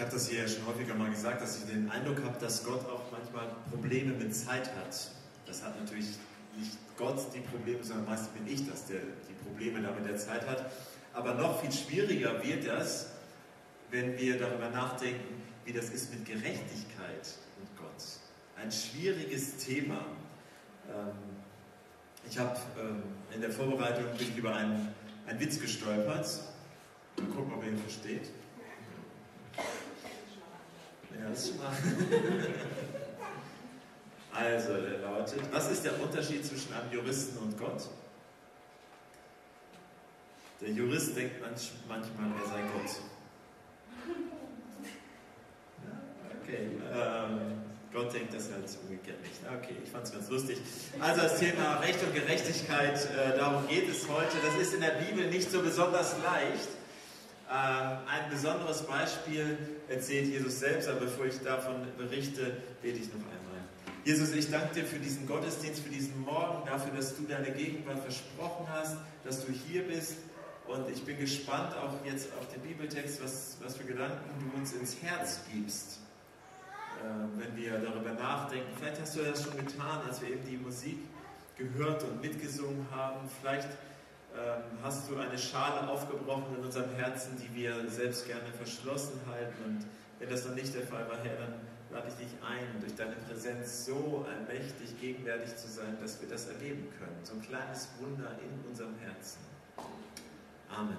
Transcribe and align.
Ich 0.00 0.06
habe 0.06 0.14
das 0.14 0.30
hier 0.30 0.40
ja 0.40 0.48
schon 0.48 0.64
häufiger 0.64 0.94
mal 0.94 1.10
gesagt, 1.10 1.42
dass 1.42 1.58
ich 1.58 1.64
den 1.66 1.90
Eindruck 1.90 2.24
habe, 2.24 2.40
dass 2.40 2.64
Gott 2.64 2.88
auch 2.88 3.02
manchmal 3.12 3.54
Probleme 3.70 4.14
mit 4.14 4.34
Zeit 4.34 4.74
hat. 4.74 5.10
Das 5.44 5.62
hat 5.62 5.78
natürlich 5.78 6.06
nicht 6.56 6.78
Gott 6.96 7.18
die 7.34 7.40
Probleme, 7.40 7.84
sondern 7.84 8.06
meistens 8.06 8.28
bin 8.28 8.48
ich 8.48 8.66
das, 8.66 8.86
der 8.86 9.00
die 9.28 9.34
Probleme 9.46 9.82
da 9.82 9.92
mit 9.92 10.08
der 10.08 10.16
Zeit 10.16 10.48
hat. 10.48 10.72
Aber 11.12 11.34
noch 11.34 11.60
viel 11.60 11.70
schwieriger 11.70 12.42
wird 12.42 12.66
das, 12.66 13.10
wenn 13.90 14.16
wir 14.18 14.38
darüber 14.38 14.70
nachdenken, 14.70 15.42
wie 15.66 15.74
das 15.74 15.90
ist 15.90 16.10
mit 16.14 16.24
Gerechtigkeit 16.24 17.34
und 17.60 17.76
Gott. 17.76 18.02
Ein 18.56 18.72
schwieriges 18.72 19.58
Thema. 19.58 20.06
Ähm, 20.88 21.12
ich 22.26 22.38
habe 22.38 22.58
ähm, 22.80 23.02
in 23.34 23.42
der 23.42 23.50
Vorbereitung 23.50 24.04
bin 24.16 24.28
ich 24.30 24.38
über 24.38 24.54
einen, 24.56 24.94
einen 25.26 25.40
Witz 25.40 25.60
gestolpert. 25.60 26.26
Mal 27.18 27.26
gucken, 27.26 27.52
ob 27.52 27.62
ihr 27.62 27.72
ihn 27.72 27.78
versteht. 27.78 28.30
Also, 34.32 34.74
der 34.74 34.98
lautet: 35.00 35.40
Was 35.50 35.70
ist 35.72 35.84
der 35.84 36.00
Unterschied 36.00 36.46
zwischen 36.46 36.72
einem 36.72 36.92
Juristen 36.92 37.36
und 37.38 37.58
Gott? 37.58 37.88
Der 40.60 40.70
Jurist 40.70 41.16
denkt 41.16 41.40
manchmal, 41.40 42.30
er 42.40 42.48
sei 42.48 42.60
Gott. 42.72 42.96
okay. 46.40 46.68
Ähm, 46.92 47.60
Gott 47.92 48.14
denkt 48.14 48.34
das 48.34 48.52
halt 48.52 48.64
umgekehrt 48.82 49.20
nicht. 49.22 49.40
Okay, 49.48 49.74
ich 49.82 49.90
fand 49.90 50.04
es 50.04 50.12
ganz 50.12 50.28
lustig. 50.28 50.58
Also 51.00 51.22
das 51.22 51.38
Thema 51.38 51.78
Recht 51.78 52.02
und 52.04 52.14
Gerechtigkeit, 52.14 53.00
äh, 53.16 53.36
darum 53.36 53.66
geht 53.66 53.88
es 53.88 54.06
heute. 54.08 54.36
Das 54.44 54.54
ist 54.60 54.74
in 54.74 54.80
der 54.80 54.90
Bibel 54.90 55.28
nicht 55.28 55.50
so 55.50 55.60
besonders 55.60 56.14
leicht. 56.22 56.68
Ähm, 57.52 57.98
ein 58.06 58.30
besonderes 58.30 58.82
Beispiel 58.82 59.58
erzählt 59.88 60.28
Jesus 60.28 60.60
selbst, 60.60 60.88
aber 60.88 61.00
bevor 61.00 61.26
ich 61.26 61.36
davon 61.40 61.84
berichte, 61.98 62.58
bete 62.80 62.98
ich 62.98 63.08
noch 63.08 63.14
einmal. 63.14 63.40
Jesus, 64.04 64.32
ich 64.32 64.48
danke 64.48 64.72
dir 64.74 64.84
für 64.84 65.00
diesen 65.00 65.26
Gottesdienst, 65.26 65.82
für 65.82 65.90
diesen 65.90 66.20
Morgen, 66.20 66.64
dafür, 66.64 66.94
dass 66.94 67.16
du 67.16 67.24
deine 67.24 67.50
Gegenwart 67.50 67.98
versprochen 67.98 68.66
hast, 68.70 68.96
dass 69.24 69.44
du 69.44 69.52
hier 69.52 69.82
bist. 69.82 70.14
Und 70.68 70.88
ich 70.90 71.04
bin 71.04 71.18
gespannt 71.18 71.74
auch 71.74 72.04
jetzt 72.06 72.28
auf 72.38 72.46
den 72.54 72.60
Bibeltext, 72.62 73.20
was, 73.20 73.56
was 73.60 73.76
für 73.76 73.84
Gedanken 73.84 74.30
du 74.38 74.56
uns 74.56 74.72
ins 74.72 75.02
Herz 75.02 75.40
gibst, 75.52 75.98
äh, 77.00 77.04
wenn 77.36 77.56
wir 77.56 77.78
darüber 77.78 78.12
nachdenken. 78.12 78.68
Vielleicht 78.78 79.00
hast 79.00 79.16
du 79.16 79.22
das 79.22 79.42
schon 79.42 79.56
getan, 79.56 80.02
als 80.06 80.22
wir 80.22 80.28
eben 80.28 80.46
die 80.48 80.56
Musik 80.56 80.98
gehört 81.58 82.04
und 82.04 82.22
mitgesungen 82.22 82.86
haben. 82.92 83.28
Vielleicht 83.40 83.68
hast 84.82 85.10
du 85.10 85.16
eine 85.16 85.38
Schale 85.38 85.88
aufgebrochen 85.88 86.56
in 86.58 86.64
unserem 86.64 86.94
Herzen, 86.94 87.36
die 87.36 87.54
wir 87.54 87.88
selbst 87.88 88.26
gerne 88.26 88.52
verschlossen 88.56 89.20
halten. 89.30 89.54
Und 89.64 89.86
wenn 90.18 90.30
das 90.30 90.46
noch 90.46 90.54
nicht 90.54 90.74
der 90.74 90.82
Fall 90.82 91.08
war, 91.08 91.18
Herr, 91.22 91.36
dann 91.36 91.54
lade 91.92 92.08
ich 92.08 92.26
dich 92.26 92.34
ein, 92.42 92.80
durch 92.80 92.94
deine 92.94 93.16
Präsenz 93.28 93.86
so 93.86 94.26
allmächtig 94.28 95.00
gegenwärtig 95.00 95.56
zu 95.56 95.68
sein, 95.68 95.96
dass 96.00 96.20
wir 96.20 96.28
das 96.28 96.46
erleben 96.46 96.88
können. 96.98 97.18
So 97.24 97.34
ein 97.34 97.42
kleines 97.42 97.88
Wunder 97.98 98.36
in 98.42 98.68
unserem 98.68 98.96
Herzen. 98.98 99.38
Amen. 100.70 100.96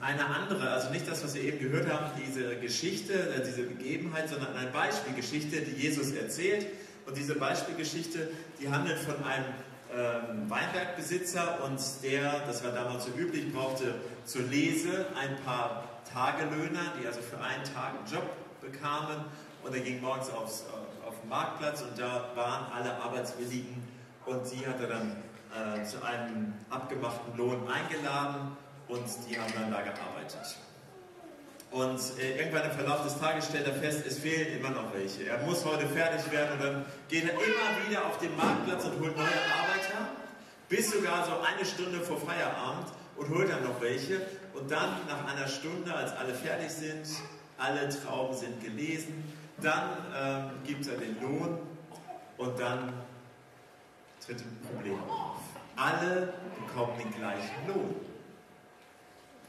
Eine 0.00 0.24
andere, 0.24 0.70
also 0.70 0.90
nicht 0.90 1.08
das, 1.08 1.24
was 1.24 1.34
wir 1.34 1.42
eben 1.42 1.58
gehört 1.58 1.92
haben, 1.92 2.10
diese 2.24 2.56
Geschichte, 2.56 3.12
äh, 3.12 3.44
diese 3.44 3.64
Begebenheit, 3.64 4.28
sondern 4.28 4.54
eine 4.54 4.70
Beispielgeschichte, 4.70 5.62
die 5.62 5.72
Jesus 5.72 6.12
erzählt. 6.12 6.66
Und 7.06 7.16
diese 7.16 7.34
Beispielgeschichte, 7.34 8.30
die 8.60 8.68
handelt 8.68 8.98
von 8.98 9.22
einem 9.24 9.44
ähm, 9.96 10.50
Weinbergbesitzer 10.50 11.64
und 11.64 11.80
der, 12.02 12.40
das 12.46 12.64
war 12.64 12.72
damals 12.72 13.04
so 13.04 13.10
üblich, 13.12 13.52
brauchte 13.52 13.94
zur 14.24 14.42
Lese 14.42 15.06
ein 15.20 15.36
paar 15.44 15.84
Tagelöhner, 16.12 16.92
die 17.00 17.06
also 17.06 17.20
für 17.20 17.38
einen 17.38 17.64
Tag 17.64 17.94
einen 17.98 18.12
Job 18.12 18.28
bekamen. 18.60 19.24
Und 19.62 19.74
er 19.74 19.80
ging 19.80 20.00
morgens 20.00 20.30
aufs, 20.30 20.64
auf 21.06 21.14
den 21.20 21.28
Marktplatz 21.28 21.82
und 21.82 21.98
da 21.98 22.30
waren 22.34 22.66
alle 22.72 22.96
Arbeitswilligen 23.02 23.82
und 24.26 24.42
die 24.52 24.66
hat 24.66 24.80
er 24.80 24.88
dann 24.88 25.16
äh, 25.54 25.84
zu 25.84 26.02
einem 26.02 26.52
abgemachten 26.68 27.36
Lohn 27.36 27.66
eingeladen 27.68 28.56
und 28.88 29.04
die 29.28 29.38
haben 29.38 29.52
dann 29.54 29.70
da 29.70 29.80
gearbeitet. 29.80 30.58
Und 31.74 31.98
äh, 32.20 32.38
irgendwann 32.38 32.70
im 32.70 32.76
Verlauf 32.76 33.02
des 33.02 33.18
Tages 33.18 33.46
stellt 33.46 33.66
er 33.66 33.74
fest, 33.74 34.06
es 34.06 34.20
fehlen 34.20 34.58
immer 34.58 34.70
noch 34.70 34.94
welche. 34.94 35.26
Er 35.26 35.38
muss 35.38 35.64
heute 35.64 35.88
fertig 35.88 36.30
werden 36.30 36.52
und 36.52 36.62
dann 36.62 36.84
geht 37.08 37.24
er 37.24 37.34
immer 37.34 37.88
wieder 37.88 38.06
auf 38.06 38.16
den 38.18 38.36
Marktplatz 38.36 38.84
und 38.84 39.00
holt 39.00 39.16
neue 39.16 39.26
Arbeiter, 39.26 39.83
bis 40.74 40.90
sogar 40.90 41.24
so 41.24 41.32
eine 41.40 41.64
Stunde 41.64 42.00
vor 42.00 42.18
Feierabend 42.18 42.88
und 43.16 43.28
holt 43.30 43.50
dann 43.50 43.62
noch 43.62 43.80
welche. 43.80 44.20
Und 44.54 44.70
dann 44.70 45.06
nach 45.06 45.26
einer 45.32 45.46
Stunde, 45.46 45.94
als 45.94 46.12
alle 46.16 46.34
fertig 46.34 46.70
sind, 46.70 47.06
alle 47.58 47.88
Trauben 47.88 48.36
sind 48.36 48.62
gelesen, 48.62 49.32
dann 49.62 49.90
ähm, 50.16 50.50
gibt 50.64 50.86
er 50.88 50.96
den 50.96 51.20
Lohn 51.20 51.58
und 52.38 52.58
dann 52.58 52.92
tritt 54.24 54.40
ein 54.40 54.58
Problem 54.68 54.98
auf. 55.08 55.38
Alle 55.76 56.34
bekommen 56.66 56.98
den 56.98 57.14
gleichen 57.14 57.66
Lohn. 57.68 57.94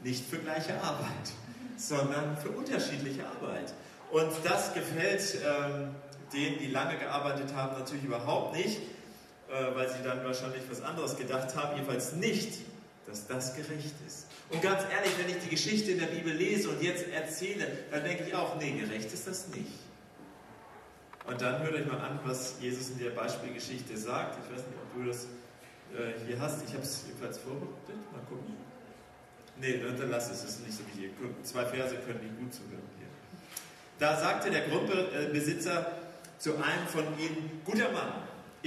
Nicht 0.02 0.28
für 0.28 0.38
gleiche 0.38 0.80
Arbeit 0.80 1.32
sondern 1.76 2.36
für 2.36 2.50
unterschiedliche 2.50 3.24
Arbeit. 3.26 3.72
Und 4.10 4.32
das 4.44 4.72
gefällt 4.72 5.36
ähm, 5.44 5.94
denen, 6.32 6.58
die 6.58 6.68
lange 6.68 6.96
gearbeitet 6.96 7.54
haben, 7.54 7.78
natürlich 7.78 8.04
überhaupt 8.04 8.56
nicht, 8.56 8.80
weil 9.48 9.88
sie 9.88 10.02
dann 10.04 10.24
wahrscheinlich 10.24 10.62
was 10.68 10.82
anderes 10.82 11.16
gedacht 11.16 11.54
haben, 11.54 11.76
jedenfalls 11.76 12.12
nicht, 12.12 12.58
dass 13.06 13.26
das 13.26 13.54
gerecht 13.54 13.94
ist. 14.06 14.26
Und 14.50 14.62
ganz 14.62 14.82
ehrlich, 14.92 15.12
wenn 15.18 15.28
ich 15.28 15.42
die 15.42 15.50
Geschichte 15.50 15.92
in 15.92 15.98
der 15.98 16.06
Bibel 16.06 16.32
lese 16.32 16.68
und 16.68 16.82
jetzt 16.82 17.08
erzähle, 17.08 17.66
dann 17.90 18.04
denke 18.04 18.24
ich 18.24 18.34
auch, 18.34 18.56
nee, 18.58 18.72
gerecht 18.72 19.12
ist 19.12 19.26
das 19.26 19.48
nicht. 19.48 19.72
Und 21.26 21.40
dann 21.40 21.60
hört 21.62 21.74
euch 21.74 21.86
mal 21.86 21.98
an, 21.98 22.20
was 22.24 22.54
Jesus 22.60 22.90
in 22.90 23.00
der 23.00 23.10
Beispielgeschichte 23.10 23.96
sagt. 23.96 24.38
Ich 24.44 24.52
weiß 24.52 24.64
nicht, 24.64 24.78
ob 24.80 24.94
du 24.94 25.08
das 25.08 25.24
äh, 25.94 26.24
hier 26.26 26.38
hast. 26.40 26.62
Ich 26.64 26.72
habe 26.72 26.82
es 26.82 27.04
jedenfalls 27.06 27.38
vorbereitet. 27.38 28.12
Mal 28.12 28.22
gucken. 28.28 28.54
Nee, 29.60 29.80
dann 29.80 30.10
lass 30.10 30.30
es, 30.30 30.42
das 30.42 30.50
ist 30.50 30.66
nicht 30.66 30.76
so 30.76 30.86
wichtig. 30.86 31.10
Zwei 31.42 31.64
Verse 31.64 31.96
können 31.96 32.20
die 32.22 32.42
gut 32.42 32.52
zuhören 32.52 32.82
hier. 32.98 33.08
Da 33.98 34.20
sagte 34.20 34.50
der 34.50 34.68
Grundbesitzer 34.68 35.92
zu 36.38 36.56
einem 36.56 36.86
von 36.86 37.04
ihnen, 37.18 37.62
guter 37.64 37.90
Mann, 37.90 38.12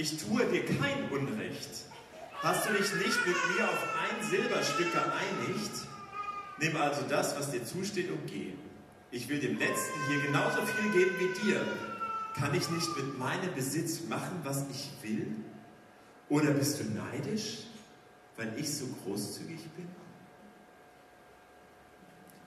ich 0.00 0.16
tue 0.16 0.46
dir 0.46 0.64
kein 0.64 1.10
Unrecht. 1.10 1.84
Hast 2.42 2.66
du 2.66 2.72
dich 2.72 2.90
nicht 2.94 3.26
mit 3.26 3.36
mir 3.54 3.68
auf 3.68 3.86
ein 4.00 4.30
Silberstück 4.30 4.90
geeinigt? 4.92 5.72
Nimm 6.58 6.76
also 6.76 7.02
das, 7.06 7.38
was 7.38 7.50
dir 7.50 7.64
zusteht 7.66 8.10
und 8.10 8.26
geh. 8.26 8.54
Ich 9.10 9.28
will 9.28 9.40
dem 9.40 9.58
Letzten 9.58 10.00
hier 10.08 10.22
genauso 10.22 10.62
viel 10.64 10.92
geben 10.92 11.16
wie 11.18 11.40
dir. 11.42 11.60
Kann 12.34 12.54
ich 12.54 12.70
nicht 12.70 12.96
mit 12.96 13.18
meinem 13.18 13.54
Besitz 13.54 14.04
machen, 14.08 14.40
was 14.42 14.64
ich 14.70 14.90
will? 15.02 15.36
Oder 16.30 16.52
bist 16.52 16.80
du 16.80 16.84
neidisch, 16.84 17.64
weil 18.36 18.58
ich 18.58 18.74
so 18.74 18.86
großzügig 19.04 19.60
bin? 19.76 19.88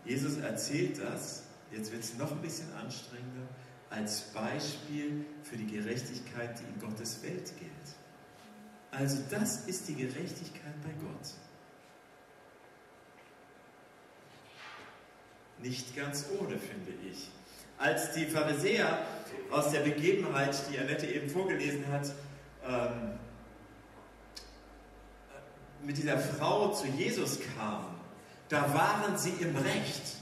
Jesus 0.05 0.37
erzählt 0.37 0.99
das, 0.99 1.43
jetzt 1.71 1.91
wird 1.91 2.03
es 2.03 2.17
noch 2.17 2.31
ein 2.31 2.41
bisschen 2.41 2.73
anstrengender, 2.73 3.47
als 3.93 4.21
Beispiel 4.21 5.25
für 5.43 5.55
die 5.55 5.67
Gerechtigkeit, 5.67 6.59
die 6.59 6.63
in 6.63 6.89
Gottes 6.89 7.21
Welt 7.21 7.53
gilt. 7.59 7.71
Also 8.91 9.19
das 9.29 9.65
ist 9.67 9.87
die 9.87 9.95
Gerechtigkeit 9.95 10.81
bei 10.81 10.89
Gott. 10.99 11.29
Nicht 15.59 15.95
ganz 15.95 16.25
ohne, 16.39 16.57
finde 16.57 16.91
ich. 17.09 17.29
Als 17.77 18.13
die 18.13 18.25
Pharisäer 18.25 19.05
aus 19.51 19.71
der 19.71 19.81
Begebenheit, 19.81 20.55
die 20.71 20.79
Annette 20.79 21.07
eben 21.07 21.29
vorgelesen 21.29 21.87
hat, 21.91 22.11
ähm, 22.65 23.19
mit 25.83 25.97
dieser 25.97 26.17
Frau 26.17 26.71
zu 26.71 26.87
Jesus 26.87 27.39
kamen, 27.57 27.99
da 28.49 28.73
waren 28.73 29.17
sie 29.17 29.33
im 29.39 29.55
Recht. 29.55 30.17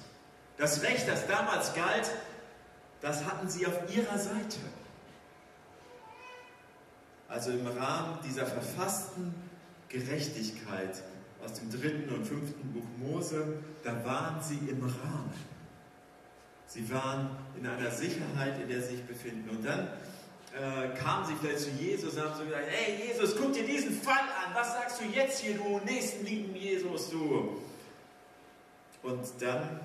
Das 0.57 0.81
Recht, 0.83 1.07
das 1.07 1.27
damals 1.27 1.73
galt, 1.73 2.11
das 3.01 3.25
hatten 3.25 3.49
sie 3.49 3.65
auf 3.65 3.93
ihrer 3.93 4.17
Seite. 4.17 4.59
Also 7.27 7.51
im 7.51 7.65
Rahmen 7.65 8.19
dieser 8.27 8.45
verfassten 8.45 9.33
Gerechtigkeit 9.89 11.01
aus 11.43 11.53
dem 11.53 11.71
dritten 11.71 12.13
und 12.13 12.25
fünften 12.25 12.73
Buch 12.73 12.83
Mose, 12.97 13.57
da 13.83 14.05
waren 14.05 14.41
sie 14.41 14.59
im 14.69 14.81
Rahmen. 14.81 15.33
Sie 16.67 16.89
waren 16.91 17.31
in 17.57 17.67
einer 17.67 17.91
Sicherheit, 17.91 18.61
in 18.61 18.69
der 18.69 18.81
sie 18.81 18.95
sich 18.95 19.05
befinden. 19.05 19.49
Und 19.49 19.65
dann 19.65 19.87
äh, 20.53 20.95
kamen 20.97 21.25
sie 21.25 21.33
vielleicht 21.35 21.59
zu 21.59 21.69
Jesus 21.71 22.13
und 22.13 22.23
haben 22.23 22.37
so 22.37 22.45
gesagt, 22.45 22.65
hey 22.69 23.07
Jesus, 23.07 23.35
guck 23.37 23.53
dir 23.53 23.65
diesen 23.65 23.93
Fall 24.01 24.13
an, 24.45 24.53
was 24.53 24.73
sagst 24.73 25.01
du 25.01 25.05
jetzt 25.05 25.39
hier, 25.39 25.55
du 25.55 25.79
nächstenlieben 25.79 26.55
Jesus, 26.55 27.09
du? 27.09 27.61
Und 29.03 29.25
dann 29.39 29.79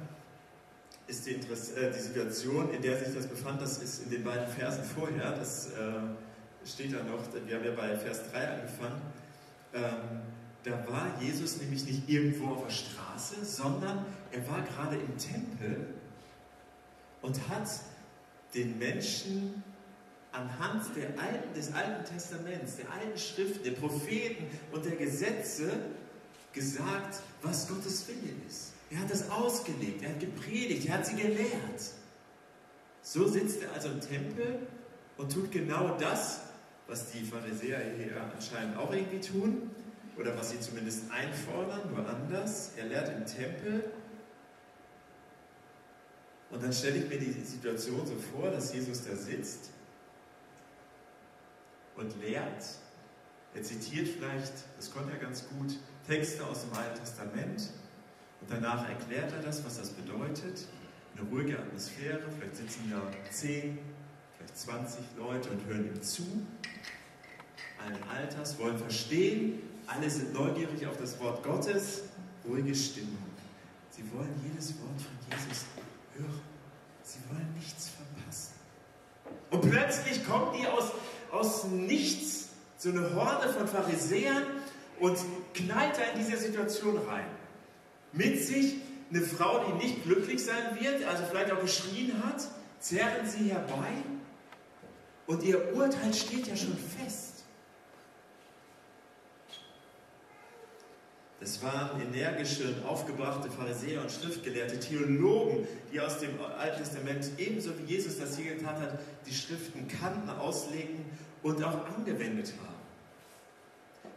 ist 1.07 1.27
die, 1.27 1.35
äh, 1.35 1.93
die, 1.93 2.01
Situation, 2.01 2.71
in 2.73 2.83
der 2.83 2.99
sich 2.99 3.15
das 3.15 3.27
befand, 3.27 3.63
das 3.63 3.79
ist 3.79 4.05
in 4.05 4.11
den 4.11 4.25
beiden 4.25 4.49
Versen 4.49 4.85
vorher, 4.85 5.33
das 5.33 5.69
äh, 5.69 6.67
steht 6.67 6.93
da 6.93 7.03
noch, 7.05 7.23
wir 7.47 7.57
haben 7.57 7.65
ja 7.65 7.73
bei 7.73 7.97
Vers 7.97 8.31
3 8.33 8.49
angefangen, 8.49 9.01
ähm, 9.73 10.21
da 10.65 10.85
war 10.91 11.07
Jesus 11.21 11.59
nämlich 11.59 11.85
nicht 11.85 12.09
irgendwo 12.09 12.55
auf 12.55 12.65
der 12.65 12.73
Straße, 12.73 13.45
sondern 13.45 14.05
er 14.33 14.49
war 14.49 14.63
gerade 14.63 14.97
im 14.97 15.17
Tempel 15.17 15.87
und 17.23 17.49
hat 17.49 17.69
den 18.53 18.77
Menschen 18.79 19.63
anhand 20.33 20.83
alten, 21.17 21.55
des 21.55 21.73
Alten 21.73 22.05
Testaments, 22.05 22.77
der 22.77 22.91
alten 22.91 23.17
Schriften, 23.17 23.63
der 23.63 23.73
Propheten 23.73 24.47
und 24.73 24.85
der 24.85 24.97
Gesetze 24.97 25.71
gesagt, 26.53 27.21
was 27.43 27.69
Gottes 27.69 28.07
Wille 28.09 28.33
ist. 28.49 28.73
Er 28.91 29.01
hat 29.01 29.11
das 29.11 29.31
ausgelegt, 29.31 30.03
er 30.03 30.11
hat 30.11 30.21
gepredigt, 30.21 30.87
er 30.87 30.95
hat 30.95 31.07
sie 31.07 31.17
gelehrt. 31.17 31.93
So 33.03 33.27
sitzt 33.27 33.63
er 33.63 33.73
also 33.73 33.89
im 33.89 34.01
Tempel 34.01 34.67
und 35.17 35.33
tut 35.33 35.51
genau 35.51 35.97
das, 35.99 36.41
was 36.87 37.11
die 37.11 37.25
Pharisäer 37.25 37.81
hier 37.97 38.21
anscheinend 38.33 38.77
auch 38.77 38.93
irgendwie 38.93 39.21
tun, 39.21 39.71
oder 40.19 40.37
was 40.37 40.51
sie 40.51 40.61
zumindest 40.61 41.11
einfordern, 41.11 41.91
nur 41.95 42.09
anders. 42.09 42.73
Er 42.77 42.87
lehrt 42.87 43.09
im 43.11 43.27
Tempel. 43.27 43.85
Und 46.51 46.63
dann 46.63 46.73
stelle 46.73 46.97
ich 46.97 47.09
mir 47.09 47.19
die 47.19 47.33
Situation 47.33 48.07
so 48.07 48.15
vor, 48.33 48.51
dass 48.51 48.73
Jesus 48.73 49.05
da 49.05 49.15
sitzt 49.15 49.71
und 51.97 52.19
lehrt. 52.21 52.65
Er 53.55 53.63
zitiert 53.63 54.09
vielleicht, 54.09 54.53
das 54.77 54.91
konnte 54.91 55.13
er 55.13 55.19
ganz 55.19 55.45
gut, 55.49 55.77
Texte 56.07 56.47
aus 56.47 56.63
dem 56.63 56.73
Alten 56.75 56.99
Testament 57.01 57.71
danach 58.49 58.89
erklärt 58.89 59.33
er 59.33 59.43
das, 59.43 59.65
was 59.65 59.79
das 59.79 59.91
bedeutet. 59.91 60.67
Eine 61.17 61.29
ruhige 61.31 61.59
Atmosphäre, 61.59 62.23
vielleicht 62.39 62.57
sitzen 62.57 62.91
da 62.91 63.03
10, 63.31 63.79
vielleicht 64.37 64.59
20 64.59 65.01
Leute 65.19 65.51
und 65.51 65.65
hören 65.67 65.87
ihm 65.87 66.03
zu. 66.03 66.23
Allen 67.85 68.03
Alters, 68.09 68.59
wollen 68.59 68.79
verstehen. 68.79 69.63
Alle 69.87 70.11
sind 70.11 70.35
neugierig 70.35 70.87
auf 70.87 70.97
das 70.99 71.19
Wort 71.21 71.43
Gottes. 71.43 72.03
Ruhige 72.47 72.75
Stimmung. 72.75 73.27
Sie 73.91 74.03
wollen 74.13 74.35
jedes 74.47 74.75
Wort 74.81 75.01
von 75.01 75.39
Jesus 75.39 75.65
hören. 76.17 76.41
Sie 77.03 77.19
wollen 77.31 77.55
nichts 77.55 77.91
verpassen. 77.91 78.55
Und 79.51 79.71
plötzlich 79.71 80.27
kommen 80.27 80.55
die 80.59 80.67
aus, 80.67 80.93
aus 81.31 81.65
nichts, 81.65 82.49
so 82.79 82.91
eine 82.91 83.15
Horde 83.15 83.49
von 83.49 83.67
Pharisäern 83.67 84.43
und 85.01 85.19
knallt 85.55 85.97
da 85.97 86.03
in 86.13 86.19
diese 86.19 86.37
Situation 86.37 86.99
rein. 87.09 87.27
Mit 88.17 88.45
sich 88.45 88.75
eine 89.11 89.23
Frau, 89.23 89.65
die 89.65 89.85
nicht 89.85 90.05
glücklich 90.05 90.45
sein 90.45 90.79
wird, 90.81 91.05
also 91.05 91.25
vielleicht 91.31 91.53
auch 91.53 91.61
geschrien 91.61 92.13
hat, 92.25 92.43
zerren 92.81 93.27
sie 93.27 93.51
herbei 93.51 93.93
und 95.27 95.43
ihr 95.43 95.75
Urteil 95.75 96.13
steht 96.13 96.47
ja 96.47 96.57
schon 96.57 96.77
fest. 96.77 97.45
Das 101.39 101.63
waren 101.63 102.01
energische, 102.01 102.75
aufgebrachte 102.87 103.51
Pharisäer 103.51 104.01
und 104.01 104.11
Schriftgelehrte, 104.11 104.81
Theologen, 104.81 105.69
die 105.93 106.01
aus 106.01 106.19
dem 106.19 106.31
Alten 106.41 106.79
Testament 106.79 107.31
ebenso 107.37 107.71
wie 107.79 107.93
Jesus 107.93 108.19
das 108.19 108.37
hier 108.39 108.55
getan 108.55 108.81
hat, 108.81 108.99
die 109.27 109.35
Schriften 109.35 109.87
kannten, 109.87 110.31
auslegen 110.31 111.05
und 111.43 111.63
auch 111.63 111.87
angewendet 111.95 112.55
haben. 112.65 112.76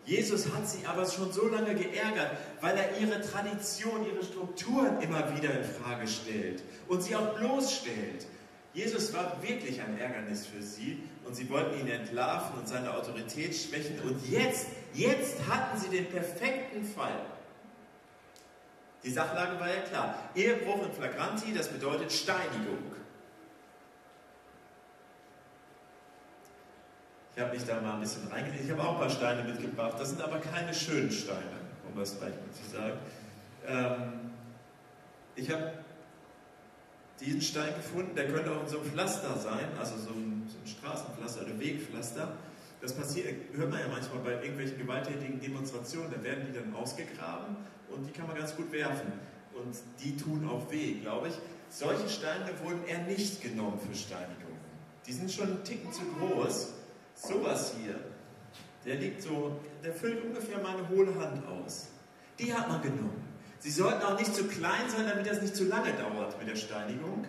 Jesus 0.09 0.47
hat 0.51 0.67
sie 0.67 0.87
aber 0.87 1.05
schon 1.05 1.31
so 1.31 1.47
lange 1.49 1.75
geärgert, 1.75 2.31
weil 2.61 2.75
er 2.75 2.97
ihre 2.99 3.21
Tradition, 3.21 4.07
ihre 4.07 4.25
Strukturen 4.25 4.99
immer 5.01 5.37
wieder 5.37 5.51
in 5.51 5.63
Frage 5.63 6.07
stellt 6.07 6.63
und 6.87 7.03
sie 7.03 7.15
auch 7.15 7.37
bloßstellt. 7.37 8.25
Jesus 8.73 9.13
war 9.13 9.37
wirklich 9.43 9.79
ein 9.79 9.99
Ärgernis 9.99 10.47
für 10.47 10.63
sie 10.63 11.03
und 11.25 11.35
sie 11.35 11.47
wollten 11.51 11.79
ihn 11.79 11.87
entlarven 11.87 12.57
und 12.57 12.67
seine 12.67 12.91
Autorität 12.95 13.55
schwächen. 13.55 13.99
Und 14.01 14.27
jetzt, 14.27 14.69
jetzt 14.95 15.47
hatten 15.47 15.79
sie 15.79 15.89
den 15.89 16.07
perfekten 16.07 16.83
Fall. 16.83 17.21
Die 19.03 19.11
Sachlage 19.11 19.59
war 19.59 19.67
ja 19.67 19.81
klar. 19.81 20.15
Ehebruch 20.33 20.87
in 20.87 20.91
Flagranti, 20.91 21.53
das 21.53 21.67
bedeutet 21.67 22.11
Steinigung. 22.11 22.79
Ich 27.39 27.45
habe 27.45 27.55
mich 27.55 27.65
da 27.65 27.79
mal 27.79 27.93
ein 27.93 28.01
bisschen 28.01 28.27
reingelegt. 28.27 28.65
Ich 28.65 28.69
habe 28.69 28.83
auch 28.83 28.95
ein 28.95 28.99
paar 28.99 29.09
Steine 29.09 29.45
mitgebracht. 29.45 29.93
Das 29.97 30.09
sind 30.09 30.21
aber 30.21 30.39
keine 30.39 30.73
schönen 30.73 31.09
Steine, 31.09 31.55
um 31.87 31.97
was 31.97 32.19
gleich 32.19 32.33
zu 32.51 32.69
sagen. 32.69 32.99
Ähm, 33.65 34.31
ich 35.37 35.49
habe 35.49 35.71
diesen 37.21 37.41
Stein 37.41 37.73
gefunden, 37.77 38.13
der 38.13 38.27
könnte 38.27 38.51
auch 38.51 38.63
in 38.63 38.67
so 38.67 38.81
einem 38.81 38.91
Pflaster 38.91 39.37
sein, 39.37 39.69
also 39.79 39.95
so 39.95 40.09
ein, 40.09 40.49
so 40.49 40.57
ein 40.57 40.67
Straßenpflaster 40.67 41.43
oder 41.43 41.57
Wegpflaster. 41.57 42.33
Das 42.81 42.91
passiert, 42.91 43.27
hört 43.53 43.71
man 43.71 43.79
ja 43.79 43.87
manchmal 43.87 44.19
bei 44.21 44.43
irgendwelchen 44.43 44.77
gewalttätigen 44.77 45.39
Demonstrationen, 45.39 46.11
da 46.11 46.21
werden 46.21 46.43
die 46.45 46.59
dann 46.59 46.73
ausgegraben 46.75 47.55
und 47.89 48.05
die 48.05 48.11
kann 48.11 48.27
man 48.27 48.35
ganz 48.35 48.53
gut 48.53 48.69
werfen. 48.73 49.13
Und 49.53 49.77
die 50.03 50.17
tun 50.17 50.45
auch 50.45 50.69
weh, 50.69 50.95
glaube 50.95 51.29
ich. 51.29 51.35
Solche 51.69 52.09
Steine 52.09 52.51
wurden 52.65 52.85
eher 52.85 53.03
nicht 53.03 53.41
genommen 53.41 53.79
für 53.79 53.95
Steinigung. 53.95 54.57
Die 55.07 55.13
sind 55.13 55.31
schon 55.31 55.47
einen 55.47 55.63
Ticken 55.63 55.93
zu 55.93 56.01
groß 56.19 56.78
Sowas 57.21 57.73
hier, 57.77 57.99
der 58.85 58.95
liegt 58.95 59.21
so, 59.21 59.59
der 59.83 59.93
füllt 59.93 60.23
ungefähr 60.23 60.59
meine 60.59 60.87
hohle 60.87 61.13
Hand 61.15 61.45
aus. 61.47 61.87
Die 62.37 62.53
hat 62.53 62.69
man 62.69 62.81
genommen. 62.81 63.27
Sie 63.59 63.71
sollten 63.71 64.01
auch 64.03 64.17
nicht 64.17 64.33
zu 64.33 64.45
klein 64.45 64.89
sein, 64.89 65.05
damit 65.05 65.27
das 65.29 65.41
nicht 65.41 65.55
zu 65.55 65.65
lange 65.65 65.91
dauert 65.93 66.39
mit 66.39 66.47
der 66.47 66.55
Steinigung, 66.55 67.27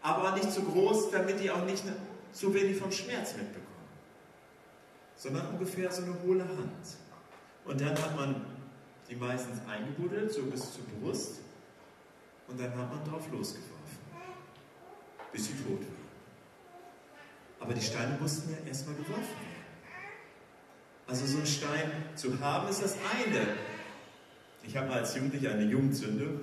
aber 0.00 0.32
nicht 0.32 0.50
zu 0.50 0.62
groß, 0.62 1.10
damit 1.10 1.40
die 1.40 1.50
auch 1.50 1.64
nicht 1.66 1.84
zu 2.32 2.54
wenig 2.54 2.78
vom 2.78 2.90
Schmerz 2.90 3.34
mitbekommen. 3.36 3.66
Sondern 5.14 5.46
ungefähr 5.48 5.92
so 5.92 6.02
eine 6.02 6.16
hohle 6.22 6.44
Hand. 6.48 6.96
Und 7.66 7.80
dann 7.82 7.90
hat 7.90 8.16
man 8.16 8.46
die 9.10 9.16
meistens 9.16 9.60
eingebuddelt, 9.68 10.32
so 10.32 10.42
bis 10.44 10.72
zur 10.72 10.84
Brust, 10.84 11.40
und 12.48 12.58
dann 12.58 12.70
hat 12.70 12.90
man 12.90 13.04
drauf 13.04 13.30
losgeworfen, 13.30 13.98
bis 15.32 15.46
sie 15.48 15.52
tot 15.52 15.80
war. 15.80 15.97
Aber 17.60 17.74
die 17.74 17.82
Steine 17.82 18.16
mussten 18.20 18.50
ja 18.52 18.66
erstmal 18.66 18.94
geworfen 18.94 19.14
werden. 19.16 19.58
Also 21.06 21.26
so 21.26 21.38
einen 21.38 21.46
Stein 21.46 21.90
zu 22.14 22.38
haben, 22.40 22.68
ist 22.68 22.82
das 22.82 22.94
eine. 22.94 23.56
Ich 24.62 24.76
habe 24.76 24.88
mal 24.88 24.98
als 24.98 25.14
Jugendlicher 25.14 25.52
eine 25.52 25.64
Jugendsünde, 25.64 26.40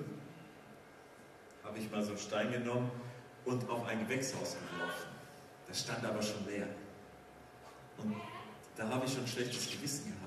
habe 1.62 1.78
ich 1.78 1.90
mal 1.90 2.02
so 2.02 2.10
einen 2.10 2.18
Stein 2.18 2.52
genommen 2.52 2.90
und 3.44 3.68
auf 3.70 3.86
ein 3.86 4.00
Gewächshaus 4.00 4.56
geworfen. 4.56 5.08
Das 5.68 5.80
stand 5.80 6.04
aber 6.04 6.20
schon 6.20 6.44
leer. 6.46 6.66
Und 7.98 8.16
da 8.76 8.88
habe 8.88 9.06
ich 9.06 9.12
schon 9.12 9.22
ein 9.22 9.28
schlechtes 9.28 9.70
Gewissen 9.70 10.06
gehabt. 10.06 10.26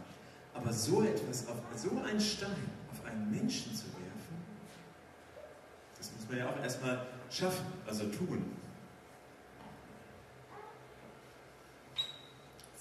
Aber 0.54 0.74
so 0.74 1.04
etwas, 1.04 1.48
auf 1.48 1.58
so 1.76 1.90
einen 2.02 2.20
Stein 2.20 2.70
auf 2.92 3.06
einen 3.06 3.30
Menschen 3.30 3.76
zu 3.76 3.86
werfen, 3.86 4.10
das 5.98 6.12
muss 6.14 6.28
man 6.30 6.38
ja 6.38 6.50
auch 6.50 6.64
erstmal 6.64 7.06
schaffen, 7.30 7.66
also 7.86 8.06
tun. 8.06 8.59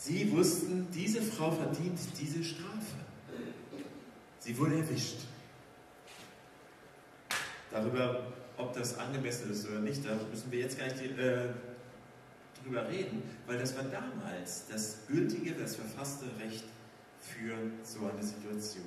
Sie 0.09 0.33
wussten, 0.33 0.89
diese 0.91 1.21
Frau 1.21 1.51
verdient 1.51 1.99
diese 2.19 2.43
Strafe. 2.43 2.97
Sie 4.39 4.57
wurde 4.57 4.77
erwischt. 4.77 5.19
Darüber, 7.71 8.33
ob 8.57 8.73
das 8.73 8.97
angemessen 8.97 9.51
ist 9.51 9.69
oder 9.69 9.81
nicht, 9.81 10.03
da 10.07 10.19
müssen 10.31 10.51
wir 10.51 10.61
jetzt 10.61 10.79
gar 10.79 10.87
nicht 10.87 11.03
äh, 11.03 11.49
drüber 12.65 12.89
reden, 12.89 13.23
weil 13.47 13.59
das 13.59 13.77
war 13.77 13.85
damals 13.85 14.65
das 14.73 15.01
gültige, 15.09 15.53
das 15.53 15.77
verfasste 15.77 16.25
Recht 16.41 16.65
für 17.21 17.55
so 17.83 18.07
eine 18.07 18.23
Situation. 18.23 18.87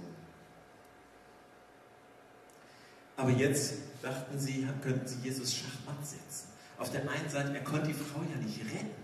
Aber 3.15 3.29
jetzt 3.29 3.75
dachten 4.01 4.39
sie, 4.39 4.67
könnten 4.81 5.07
sie 5.07 5.19
Jesus 5.19 5.53
Schachmatt 5.53 6.03
setzen. 6.03 6.47
Auf 6.79 6.89
der 6.91 7.01
einen 7.01 7.29
Seite, 7.29 7.53
er 7.53 7.63
konnte 7.63 7.89
die 7.89 7.93
Frau 7.93 8.21
ja 8.21 8.43
nicht 8.43 8.59
retten. 8.61 9.00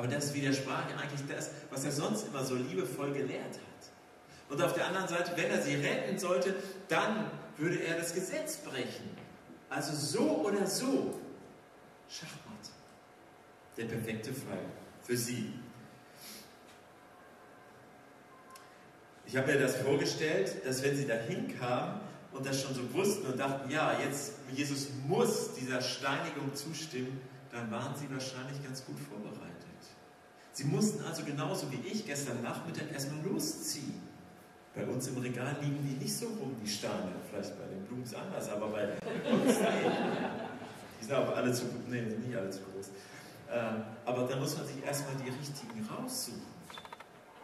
Aber 0.00 0.08
das 0.08 0.32
widersprach 0.32 0.86
eigentlich 0.86 1.20
das, 1.28 1.50
was 1.68 1.84
er 1.84 1.92
sonst 1.92 2.26
immer 2.26 2.42
so 2.42 2.54
liebevoll 2.54 3.12
gelehrt 3.12 3.52
hat. 3.52 4.48
Und 4.48 4.62
auf 4.62 4.72
der 4.72 4.86
anderen 4.86 5.06
Seite, 5.06 5.32
wenn 5.36 5.50
er 5.50 5.60
sie 5.60 5.74
retten 5.74 6.18
sollte, 6.18 6.54
dann 6.88 7.30
würde 7.58 7.84
er 7.84 7.98
das 7.98 8.14
Gesetz 8.14 8.56
brechen. 8.56 9.10
Also 9.68 9.94
so 9.94 10.46
oder 10.46 10.66
so. 10.66 11.20
Schachmatt. 12.08 12.70
Der 13.76 13.84
perfekte 13.84 14.32
Fall 14.32 14.64
für 15.02 15.18
sie. 15.18 15.52
Ich 19.26 19.36
habe 19.36 19.52
mir 19.52 19.60
das 19.60 19.76
vorgestellt, 19.76 20.64
dass 20.64 20.82
wenn 20.82 20.96
sie 20.96 21.06
da 21.06 21.16
hinkamen 21.16 22.00
und 22.32 22.46
das 22.46 22.62
schon 22.62 22.74
so 22.74 22.90
wussten 22.94 23.26
und 23.26 23.38
dachten, 23.38 23.70
ja, 23.70 24.00
jetzt 24.00 24.36
Jesus 24.50 24.88
muss 25.06 25.52
dieser 25.52 25.82
Steinigung 25.82 26.54
zustimmen, 26.54 27.20
dann 27.52 27.70
waren 27.70 27.94
sie 27.96 28.10
wahrscheinlich 28.10 28.64
ganz 28.64 28.82
gut 28.86 28.96
vorbereitet. 28.98 29.49
Sie 30.60 30.66
mussten 30.66 31.02
also 31.06 31.24
genauso 31.24 31.72
wie 31.72 31.80
ich 31.88 32.04
gestern 32.04 32.42
Nachmittag 32.42 32.92
erstmal 32.92 33.24
losziehen. 33.24 33.94
Bei 34.74 34.84
uns 34.84 35.08
im 35.08 35.16
Regal 35.16 35.56
liegen 35.62 35.78
die 35.88 36.04
nicht 36.04 36.14
so 36.14 36.26
rum, 36.26 36.54
die 36.62 36.68
Steine. 36.68 37.12
Vielleicht 37.30 37.58
bei 37.58 37.64
den 37.64 37.82
Blumen 37.86 38.04
anders, 38.04 38.50
aber 38.50 38.68
bei 38.68 38.84
uns 39.32 39.58
nee. 39.58 39.90
Die 41.00 41.04
sind 41.06 41.14
aber 41.14 41.34
alle 41.34 41.50
zu, 41.50 41.64
nee, 41.88 42.06
sind 42.06 42.26
nicht 42.26 42.36
alle 42.36 42.50
zu 42.50 42.58
groß. 42.60 42.90
Ähm, 43.50 43.84
aber 44.04 44.24
da 44.24 44.36
muss 44.36 44.54
man 44.54 44.66
sich 44.66 44.84
erstmal 44.84 45.14
die 45.24 45.30
richtigen 45.30 45.88
raussuchen. 45.88 46.42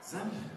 Sammeln. 0.02 0.50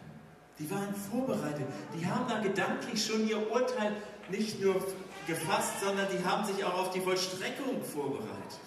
Die 0.59 0.69
waren 0.69 0.93
vorbereitet. 0.93 1.65
Die 1.97 2.05
haben 2.05 2.27
da 2.27 2.39
gedanklich 2.39 3.05
schon 3.05 3.25
ihr 3.25 3.49
Urteil 3.49 3.93
nicht 4.29 4.61
nur 4.61 4.85
gefasst, 5.27 5.79
sondern 5.81 6.07
die 6.11 6.21
haben 6.25 6.45
sich 6.45 6.61
auch 6.65 6.77
auf 6.77 6.91
die 6.91 6.99
Vollstreckung 6.99 7.81
vorbereitet. 7.85 8.59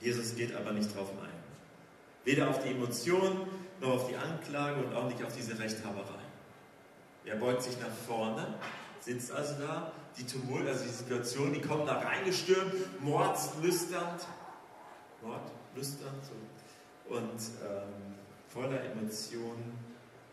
Jesus 0.00 0.34
geht 0.34 0.54
aber 0.54 0.72
nicht 0.72 0.94
drauf 0.96 1.10
ein. 1.22 1.28
Weder 2.24 2.48
auf 2.48 2.62
die 2.62 2.70
Emotionen, 2.70 3.46
noch 3.80 3.90
auf 3.90 4.08
die 4.08 4.16
Anklage 4.16 4.82
und 4.82 4.94
auch 4.94 5.06
nicht 5.06 5.22
auf 5.22 5.34
diese 5.34 5.58
Rechthaberei. 5.58 6.20
Er 7.24 7.36
beugt 7.36 7.62
sich 7.62 7.78
nach 7.80 7.92
vorne, 8.06 8.46
sitzt 9.00 9.32
also 9.32 9.54
da, 9.60 9.92
die 10.18 10.24
Tumult, 10.24 10.66
also 10.66 10.84
die 10.84 10.90
Situation, 10.90 11.52
die 11.52 11.60
kommen 11.60 11.86
da 11.86 11.98
reingestürmt, 11.98 13.00
mordslüsternd, 13.02 14.26
mordlüsternd 15.22 16.24
so, 16.24 17.14
und 17.14 17.40
ähm, 17.62 18.14
voller 18.48 18.82
Emotionen 18.84 19.78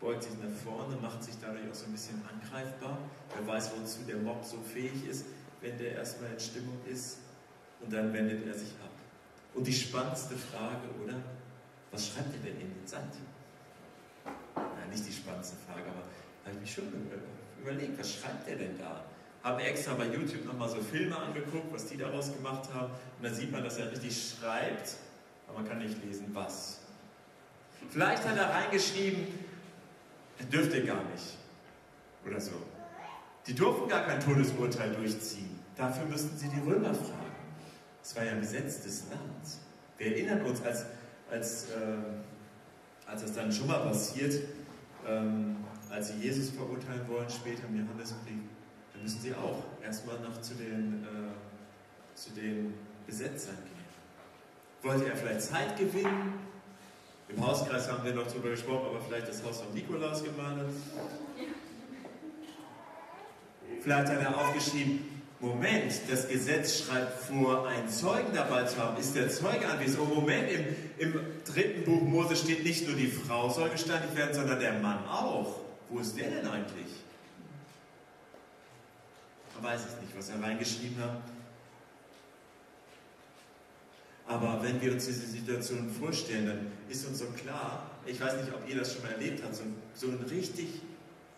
beugt 0.00 0.22
sich 0.22 0.32
nach 0.34 0.56
vorne, 0.64 0.96
macht 1.02 1.24
sich 1.24 1.34
dadurch 1.40 1.68
auch 1.68 1.74
so 1.74 1.86
ein 1.86 1.92
bisschen 1.92 2.22
angreifbar. 2.30 2.98
Wer 3.34 3.46
weiß, 3.46 3.72
wozu 3.76 4.00
der 4.06 4.16
Mob 4.16 4.44
so 4.44 4.58
fähig 4.58 5.06
ist, 5.08 5.26
wenn 5.60 5.76
der 5.76 5.96
erstmal 5.96 6.32
in 6.32 6.40
Stimmung 6.40 6.78
ist. 6.86 7.18
Und 7.80 7.92
dann 7.92 8.12
wendet 8.12 8.46
er 8.46 8.54
sich 8.54 8.70
ab. 8.82 8.87
Und 9.54 9.66
die 9.66 9.72
spannendste 9.72 10.36
Frage, 10.36 10.88
oder? 11.02 11.14
Was 11.90 12.08
schreibt 12.08 12.34
er 12.34 12.40
denn 12.40 12.60
in 12.60 12.74
den 12.74 12.86
Sand? 12.86 13.14
Na, 14.54 14.86
nicht 14.90 15.06
die 15.06 15.12
spannendste 15.12 15.56
Frage, 15.66 15.88
aber 15.88 16.02
habe 16.44 16.54
ich 16.54 16.60
mich 16.60 16.74
schon 16.74 16.84
überlegt, 17.60 17.98
was 17.98 18.14
schreibt 18.14 18.48
er 18.48 18.56
denn 18.56 18.78
da? 18.78 19.04
Habe 19.42 19.62
extra 19.62 19.94
bei 19.94 20.06
YouTube 20.06 20.44
nochmal 20.44 20.68
so 20.68 20.80
Filme 20.80 21.16
angeguckt, 21.16 21.72
was 21.72 21.86
die 21.86 21.96
daraus 21.96 22.32
gemacht 22.32 22.68
haben. 22.74 22.90
Und 22.90 23.24
dann 23.24 23.34
sieht 23.34 23.50
man, 23.50 23.64
dass 23.64 23.78
er 23.78 23.90
richtig 23.90 24.34
schreibt, 24.38 24.96
aber 25.46 25.60
man 25.60 25.68
kann 25.68 25.78
nicht 25.78 26.04
lesen, 26.04 26.26
was. 26.32 26.80
Vielleicht 27.90 28.24
hat 28.26 28.36
er 28.36 28.50
reingeschrieben, 28.50 29.26
er 30.38 30.44
dürfte 30.46 30.84
gar 30.84 31.02
nicht. 31.04 31.36
Oder 32.26 32.40
so. 32.40 32.52
Die 33.46 33.54
durften 33.54 33.88
gar 33.88 34.04
kein 34.04 34.20
Todesurteil 34.20 34.94
durchziehen. 34.94 35.58
Dafür 35.76 36.04
müssten 36.04 36.36
sie 36.36 36.48
die 36.48 36.60
Römer 36.60 36.94
fragen. 36.94 37.37
Es 38.08 38.16
war 38.16 38.24
ja 38.24 38.32
ein 38.32 38.40
besetztes 38.40 39.04
Land. 39.10 39.60
Wir 39.98 40.06
erinnern 40.06 40.40
uns, 40.40 40.62
als, 40.62 40.86
als, 41.30 41.64
äh, 41.64 43.06
als 43.06 43.22
es 43.22 43.34
dann 43.34 43.52
schon 43.52 43.66
mal 43.66 43.80
passiert, 43.80 44.44
ähm, 45.06 45.56
als 45.90 46.08
sie 46.08 46.14
Jesus 46.14 46.48
verurteilen 46.48 47.06
wollen, 47.06 47.28
später 47.28 47.64
im 47.68 47.76
Johannesbrief, 47.76 48.40
dann 48.94 49.02
müssen 49.02 49.20
sie 49.20 49.34
auch 49.34 49.62
erstmal 49.84 50.18
noch 50.20 50.40
zu 50.40 50.54
den, 50.54 51.04
äh, 51.04 52.16
zu 52.16 52.30
den 52.30 52.72
Besetzern 53.06 53.56
gehen. 53.56 54.90
Wollte 54.90 55.10
er 55.10 55.14
vielleicht 55.14 55.42
Zeit 55.42 55.76
gewinnen? 55.76 56.32
Im 57.28 57.46
Hauskreis 57.46 57.92
haben 57.92 58.06
wir 58.06 58.14
noch 58.14 58.26
darüber 58.26 58.48
gesprochen, 58.48 58.86
aber 58.86 59.02
vielleicht 59.02 59.28
das 59.28 59.44
Haus 59.44 59.60
von 59.60 59.74
Nikolaus 59.74 60.24
gemalt. 60.24 60.64
Vielleicht 63.82 64.08
hat 64.08 64.22
er 64.22 64.34
aufgeschrieben, 64.34 65.17
Moment, 65.40 65.92
das 66.10 66.28
Gesetz 66.28 66.80
schreibt 66.80 67.22
vor, 67.22 67.68
einen 67.68 67.88
Zeugen 67.88 68.34
dabei 68.34 68.64
zu 68.64 68.76
haben. 68.78 68.96
Ist 68.98 69.14
der 69.14 69.28
Zeuge 69.28 69.68
anwesend? 69.68 70.00
Oh 70.00 70.14
Moment, 70.14 70.50
im, 70.50 70.64
im 70.98 71.20
dritten 71.44 71.84
Buch 71.84 72.02
Mose 72.02 72.34
steht 72.34 72.64
nicht 72.64 72.88
nur 72.88 72.96
die 72.96 73.06
Frau 73.06 73.48
soll 73.48 73.70
gesteinigt 73.70 74.16
werden, 74.16 74.34
sondern 74.34 74.58
der 74.58 74.72
Mann 74.80 75.06
auch. 75.06 75.60
Wo 75.90 76.00
ist 76.00 76.18
der 76.18 76.28
denn 76.30 76.46
eigentlich? 76.46 76.86
Man 79.54 79.72
weiß 79.72 79.80
es 79.80 80.00
nicht, 80.02 80.16
was 80.16 80.28
er 80.28 80.42
reingeschrieben 80.42 81.02
hat. 81.02 81.22
Aber 84.26 84.62
wenn 84.62 84.80
wir 84.82 84.92
uns 84.92 85.06
diese 85.06 85.26
Situation 85.26 85.88
vorstellen, 85.88 86.46
dann 86.46 86.72
ist 86.88 87.06
uns 87.06 87.20
so 87.20 87.26
klar, 87.26 87.90
ich 88.04 88.20
weiß 88.20 88.42
nicht, 88.42 88.52
ob 88.52 88.68
ihr 88.68 88.76
das 88.76 88.92
schon 88.92 89.02
mal 89.02 89.12
erlebt 89.12 89.42
habt, 89.42 89.54
so, 89.54 89.62
so 89.94 90.08
einen 90.08 90.22
richtig 90.24 90.66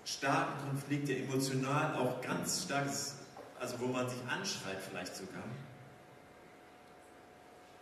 starken 0.04 0.68
Konflikt, 0.68 1.08
der 1.08 1.18
emotional 1.18 1.94
auch 1.94 2.20
ganz 2.20 2.64
stark 2.64 2.86
ist, 2.86 3.19
also 3.60 3.78
wo 3.78 3.86
man 3.86 4.08
sich 4.08 4.18
anschreit 4.28 4.78
vielleicht 4.80 5.14
sogar. 5.14 5.44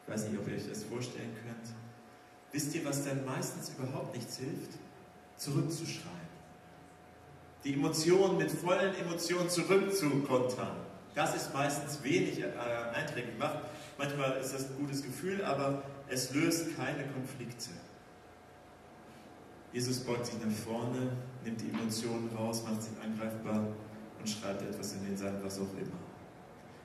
Ich 0.05 0.13
weiß 0.13 0.29
nicht, 0.29 0.39
ob 0.39 0.47
ihr 0.49 0.57
euch 0.57 0.69
das 0.69 0.85
vorstellen 0.85 1.35
könnt. 1.43 1.75
Wisst 2.53 2.75
ihr, 2.75 2.85
was 2.85 3.05
dann 3.05 3.25
meistens 3.25 3.71
überhaupt 3.71 4.15
nichts 4.15 4.37
hilft? 4.37 4.73
Zurückzuschreien 5.37 6.29
die 7.65 7.75
Emotionen 7.75 8.39
mit 8.39 8.51
vollen 8.51 8.95
Emotionen 8.95 9.49
zurückzukontern. 9.49 10.77
Das 11.15 11.35
ist 11.35 11.53
meistens 11.53 12.03
wenig 12.03 12.41
äh, 12.41 12.47
einträglich 12.95 13.35
gemacht. 13.35 13.59
Manchmal 13.97 14.37
ist 14.39 14.55
das 14.55 14.71
ein 14.71 14.77
gutes 14.79 15.03
Gefühl, 15.03 15.45
aber 15.45 15.83
es 16.09 16.33
löst 16.33 16.77
keine 16.77 17.05
Konflikte. 17.09 17.71
Jesus 19.73 20.01
beugt 20.01 20.27
sich 20.27 20.37
nach 20.43 20.53
vorne, 20.53 21.13
nimmt 21.45 21.61
die 21.61 21.69
Emotionen 21.69 22.31
raus, 22.37 22.63
macht 22.65 22.83
sich 22.83 22.93
angreifbar 23.03 23.67
und 24.19 24.29
schreibt 24.29 24.63
etwas 24.63 24.95
in 24.95 25.05
den 25.05 25.17
Sand, 25.17 25.43
was 25.45 25.59
auch 25.59 25.73
immer. 25.75 25.99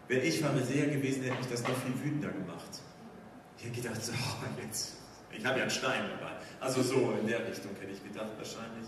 Wäre 0.07 0.21
ich 0.21 0.39
Pharisäer 0.39 0.87
gewesen, 0.87 1.23
hätte 1.23 1.37
mich 1.37 1.47
das 1.47 1.63
noch 1.63 1.77
viel 1.77 2.03
wütender 2.03 2.29
gemacht. 2.29 2.81
Ich 3.57 3.65
hätte 3.65 3.81
gedacht, 3.81 4.03
so, 4.03 4.13
jetzt, 4.61 4.97
ich 5.31 5.45
habe 5.45 5.57
ja 5.57 5.63
einen 5.63 5.71
Stein 5.71 6.03
dabei. 6.19 6.33
Also 6.59 6.81
so 6.81 7.13
in 7.19 7.27
der 7.27 7.47
Richtung 7.47 7.71
hätte 7.79 7.91
ich 7.91 8.03
gedacht 8.03 8.31
wahrscheinlich. 8.37 8.87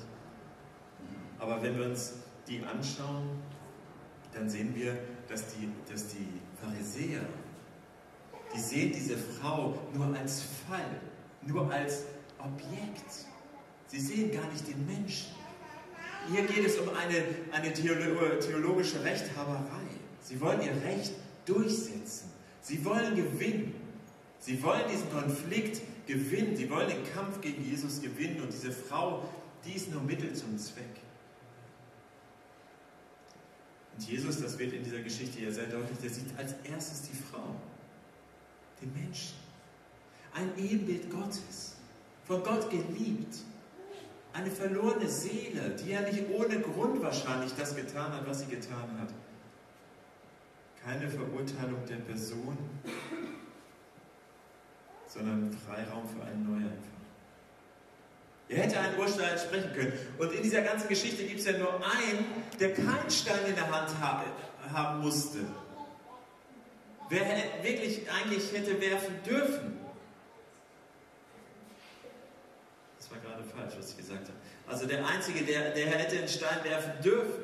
Aber 1.40 1.62
wenn 1.62 1.78
wir 1.78 1.86
uns 1.86 2.14
die 2.48 2.62
anschauen, 2.64 3.42
dann 4.34 4.50
sehen 4.50 4.76
wir, 4.76 4.98
dass 5.30 5.56
die, 5.56 5.70
dass 5.90 6.08
die 6.08 6.28
Pharisäer, 6.62 7.22
die 8.54 8.60
sehen 8.60 8.92
diese 8.94 9.18
Frau 9.18 9.80
nur 9.94 10.16
als 10.16 10.44
Fall, 10.68 11.02
nur 11.42 11.72
als 11.72 12.04
Objekt. 12.40 13.26
Sie 13.88 14.00
sehen 14.00 14.32
gar 14.32 14.48
nicht 14.52 14.68
den 14.68 14.86
Menschen. 14.86 15.32
Hier 16.32 16.44
geht 16.44 16.66
es 16.66 16.78
um 16.80 16.90
eine, 16.90 17.24
eine 17.52 17.74
theologische 17.74 19.04
Rechthaberei. 19.04 19.86
Sie 20.22 20.40
wollen 20.42 20.62
ihr 20.62 20.74
Recht 20.84 21.14
durchsetzen. 21.46 22.32
Sie 22.62 22.84
wollen 22.84 23.16
gewinnen. 23.16 23.76
Sie 24.40 24.62
wollen 24.64 24.84
diesen 24.92 25.12
Konflikt 25.12 25.82
gewinnen. 26.08 26.56
Sie 26.56 26.70
wollen 26.70 26.90
den 26.90 27.14
Kampf 27.14 27.42
gegen 27.42 27.64
Jesus 27.64 28.02
gewinnen. 28.02 28.42
Und 28.42 28.52
diese 28.52 28.72
Frau, 28.72 29.30
die 29.66 29.74
ist 29.74 29.92
nur 29.92 30.02
Mittel 30.02 30.34
zum 30.34 30.58
Zweck. 30.58 30.86
Und 33.96 34.08
Jesus, 34.10 34.42
das 34.42 34.58
wird 34.58 34.74
in 34.74 34.84
dieser 34.84 35.00
Geschichte 35.00 35.42
ja 35.42 35.52
sehr 35.52 35.68
deutlich, 35.68 35.98
der 36.00 36.10
sieht 36.10 36.38
als 36.38 36.54
erstes 36.64 37.04
die 37.04 37.16
Frau, 37.16 37.56
den 38.82 38.92
Menschen. 38.94 39.36
Ein 40.34 40.52
Ebenbild 40.58 41.10
Gottes, 41.10 41.76
von 42.26 42.44
Gott 42.44 42.70
geliebt. 42.70 43.38
Eine 44.36 44.52
verlorene 44.52 45.08
Seele, 45.08 45.70
die 45.80 45.92
ja 45.92 46.02
nicht 46.02 46.30
ohne 46.30 46.60
Grund 46.60 47.02
wahrscheinlich 47.02 47.54
das 47.56 47.74
getan 47.74 48.12
hat, 48.12 48.28
was 48.28 48.42
sie 48.42 48.48
getan 48.48 49.00
hat. 49.00 49.14
Keine 50.84 51.10
Verurteilung 51.10 51.86
der 51.88 51.96
Person, 51.96 52.58
sondern 55.08 55.58
Freiraum 55.66 56.10
für 56.10 56.22
einen 56.26 56.44
Neuanfang. 56.44 56.96
Er 58.50 58.58
hätte 58.58 58.78
ein 58.78 59.00
Urstein 59.00 59.38
sprechen 59.40 59.72
können. 59.74 59.94
Und 60.18 60.34
in 60.34 60.44
dieser 60.44 60.64
ganzen 60.64 60.90
Geschichte 60.90 61.24
gibt 61.24 61.40
es 61.40 61.46
ja 61.46 61.58
nur 61.58 61.76
einen, 61.76 62.26
der 62.60 62.74
keinen 62.74 63.10
Stein 63.10 63.46
in 63.48 63.56
der 63.56 63.72
Hand 63.72 63.92
haben 64.02 65.00
musste. 65.00 65.46
Wer 67.08 67.26
wirklich 67.64 68.02
eigentlich 68.12 68.52
hätte 68.52 68.82
werfen 68.82 69.16
dürfen. 69.26 69.80
Das 72.98 73.10
war 73.10 73.18
gerade 73.20 73.44
falsch, 73.56 73.74
was 73.78 73.92
ich 73.92 73.98
gesagt 73.98 74.28
habe. 74.28 74.38
Also 74.68 74.86
der 74.86 75.06
Einzige, 75.06 75.44
der, 75.44 75.72
der 75.72 75.88
hätte 75.88 76.18
einen 76.18 76.28
Stein 76.28 76.64
werfen 76.64 77.02
dürfen, 77.04 77.44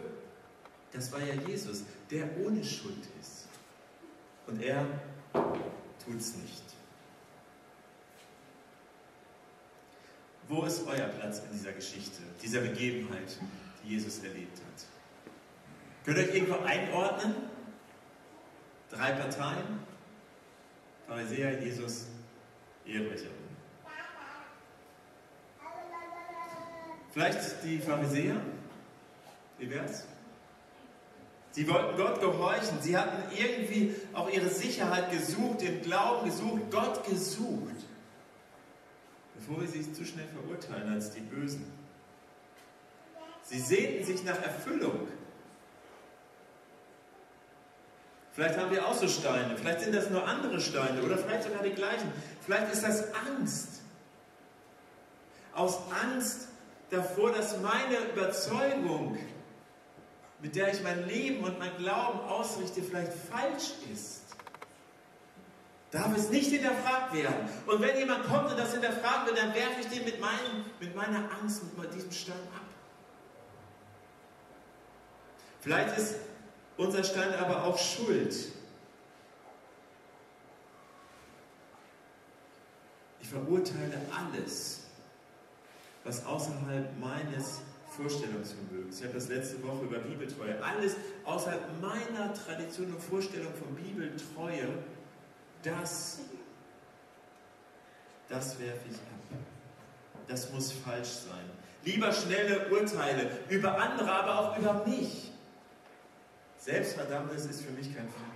das 0.92 1.12
war 1.12 1.22
ja 1.22 1.34
Jesus, 1.48 1.84
der 2.10 2.26
ohne 2.38 2.64
Schuld 2.64 3.08
ist. 3.20 3.48
Und 4.48 4.62
er 4.62 4.86
tut 6.04 6.20
es 6.20 6.36
nicht. 6.36 6.64
Wo 10.48 10.64
ist 10.64 10.86
euer 10.86 11.08
Platz 11.08 11.42
in 11.50 11.58
dieser 11.58 11.72
Geschichte, 11.72 12.22
dieser 12.42 12.60
Begebenheit, 12.60 13.38
die 13.84 13.94
Jesus 13.94 14.22
erlebt 14.22 14.58
hat? 14.58 14.86
Könnt 16.04 16.18
ihr 16.18 16.24
euch 16.26 16.36
irgendwo 16.36 16.60
einordnen? 16.66 17.36
Drei 18.90 19.14
Parteien? 19.14 19.80
Pharisäer, 21.08 21.64
Jesus, 21.64 22.08
Ehebrecherin. 22.86 23.41
Vielleicht 27.12 27.64
die 27.64 27.80
Pharisäer? 27.80 28.36
Wie 29.58 29.70
wär's? 29.70 30.06
Sie 31.52 31.68
wollten 31.68 31.98
Gott 31.98 32.22
gehorchen. 32.22 32.82
Sie 32.82 32.98
hatten 32.98 33.24
irgendwie 33.36 33.94
auch 34.14 34.30
ihre 34.30 34.50
Sicherheit 34.50 35.12
gesucht, 35.12 35.62
den 35.62 35.82
Glauben 35.82 36.26
gesucht, 36.26 36.62
Gott 36.72 37.06
gesucht 37.06 37.82
bevor 39.42 39.62
wir 39.62 39.68
sie 39.68 39.92
zu 39.92 40.06
schnell 40.06 40.28
verurteilen 40.28 40.94
als 40.94 41.12
die 41.12 41.22
Bösen. 41.22 41.66
Sie 43.44 43.60
sehnten 43.60 44.06
sich 44.06 44.24
nach 44.24 44.42
Erfüllung. 44.42 45.08
Vielleicht 48.34 48.58
haben 48.58 48.72
wir 48.72 48.88
auch 48.88 48.94
so 48.94 49.10
Steine, 49.10 49.58
vielleicht 49.58 49.82
sind 49.82 49.94
das 49.94 50.10
nur 50.10 50.26
andere 50.26 50.62
Steine 50.62 51.02
oder 51.04 51.18
vielleicht 51.18 51.44
sogar 51.44 51.64
die 51.64 51.72
gleichen. 51.72 52.12
Vielleicht 52.46 52.72
ist 52.72 52.84
das 52.84 53.14
Angst. 53.14 53.82
aus 55.54 55.80
Angst 56.02 56.48
davor, 56.92 57.32
dass 57.32 57.60
meine 57.60 57.98
Überzeugung, 58.14 59.18
mit 60.42 60.56
der 60.56 60.74
ich 60.74 60.84
mein 60.84 61.08
Leben 61.08 61.44
und 61.44 61.58
mein 61.58 61.76
Glauben 61.78 62.20
ausrichte, 62.20 62.84
vielleicht 62.84 63.14
falsch 63.14 63.72
ist. 63.92 64.22
Darf 65.90 66.16
es 66.16 66.30
nicht 66.30 66.50
hinterfragt 66.50 67.14
werden. 67.14 67.50
Und 67.66 67.82
wenn 67.82 67.98
jemand 67.98 68.26
kommt 68.26 68.50
und 68.50 68.58
das 68.58 68.72
hinterfragen 68.72 69.28
will, 69.28 69.36
dann 69.36 69.54
werfe 69.54 69.82
ich 69.82 69.88
den 69.88 70.06
mit, 70.06 70.22
meinem, 70.22 70.66
mit 70.80 70.96
meiner 70.96 71.30
Angst, 71.42 71.64
mit 71.78 71.94
diesem 71.94 72.12
Stein 72.12 72.36
ab. 72.56 72.62
Vielleicht 75.60 75.98
ist 75.98 76.16
unser 76.78 77.04
Stein 77.04 77.34
aber 77.36 77.66
auch 77.66 77.78
Schuld. 77.78 78.34
Ich 83.20 83.28
verurteile 83.28 84.02
alles, 84.18 84.81
was 86.04 86.26
außerhalb 86.26 87.00
meines 87.00 87.62
Vorstellungsvermögens. 87.96 89.00
Ich 89.00 89.04
habe 89.04 89.16
das 89.16 89.28
letzte 89.28 89.62
Woche 89.64 89.86
über 89.86 90.00
Bibeltreue. 90.00 90.62
Alles 90.64 90.96
außerhalb 91.26 91.62
meiner 91.82 92.34
Tradition 92.34 92.94
und 92.94 93.02
Vorstellung 93.02 93.54
von 93.54 93.76
Bibeltreue, 93.76 94.70
das, 95.64 96.20
das 98.30 98.60
werfe 98.60 98.88
ich 98.90 98.96
ab. 98.96 99.40
Das 100.28 100.52
muss 100.52 100.72
falsch 100.72 101.10
sein. 101.10 101.50
Lieber 101.84 102.12
schnelle 102.12 102.70
Urteile 102.70 103.30
über 103.50 103.78
andere, 103.78 104.12
aber 104.12 104.40
auch 104.40 104.58
über 104.58 104.86
mich. 104.86 105.32
Selbstverdammnis 106.58 107.46
ist 107.46 107.62
für 107.62 107.72
mich 107.72 107.94
kein 107.96 108.08
Fall. 108.08 108.32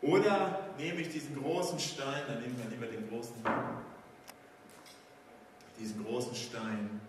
Oder 0.00 0.60
nehme 0.78 1.00
ich 1.00 1.10
diesen 1.10 1.36
großen 1.42 1.78
Stein, 1.78 2.22
dann 2.26 2.40
nehmen 2.40 2.56
wir 2.58 2.70
lieber 2.70 2.86
den 2.86 3.08
großen, 3.08 3.34
diesen 5.78 6.04
großen 6.04 6.34
Stein 6.34 7.00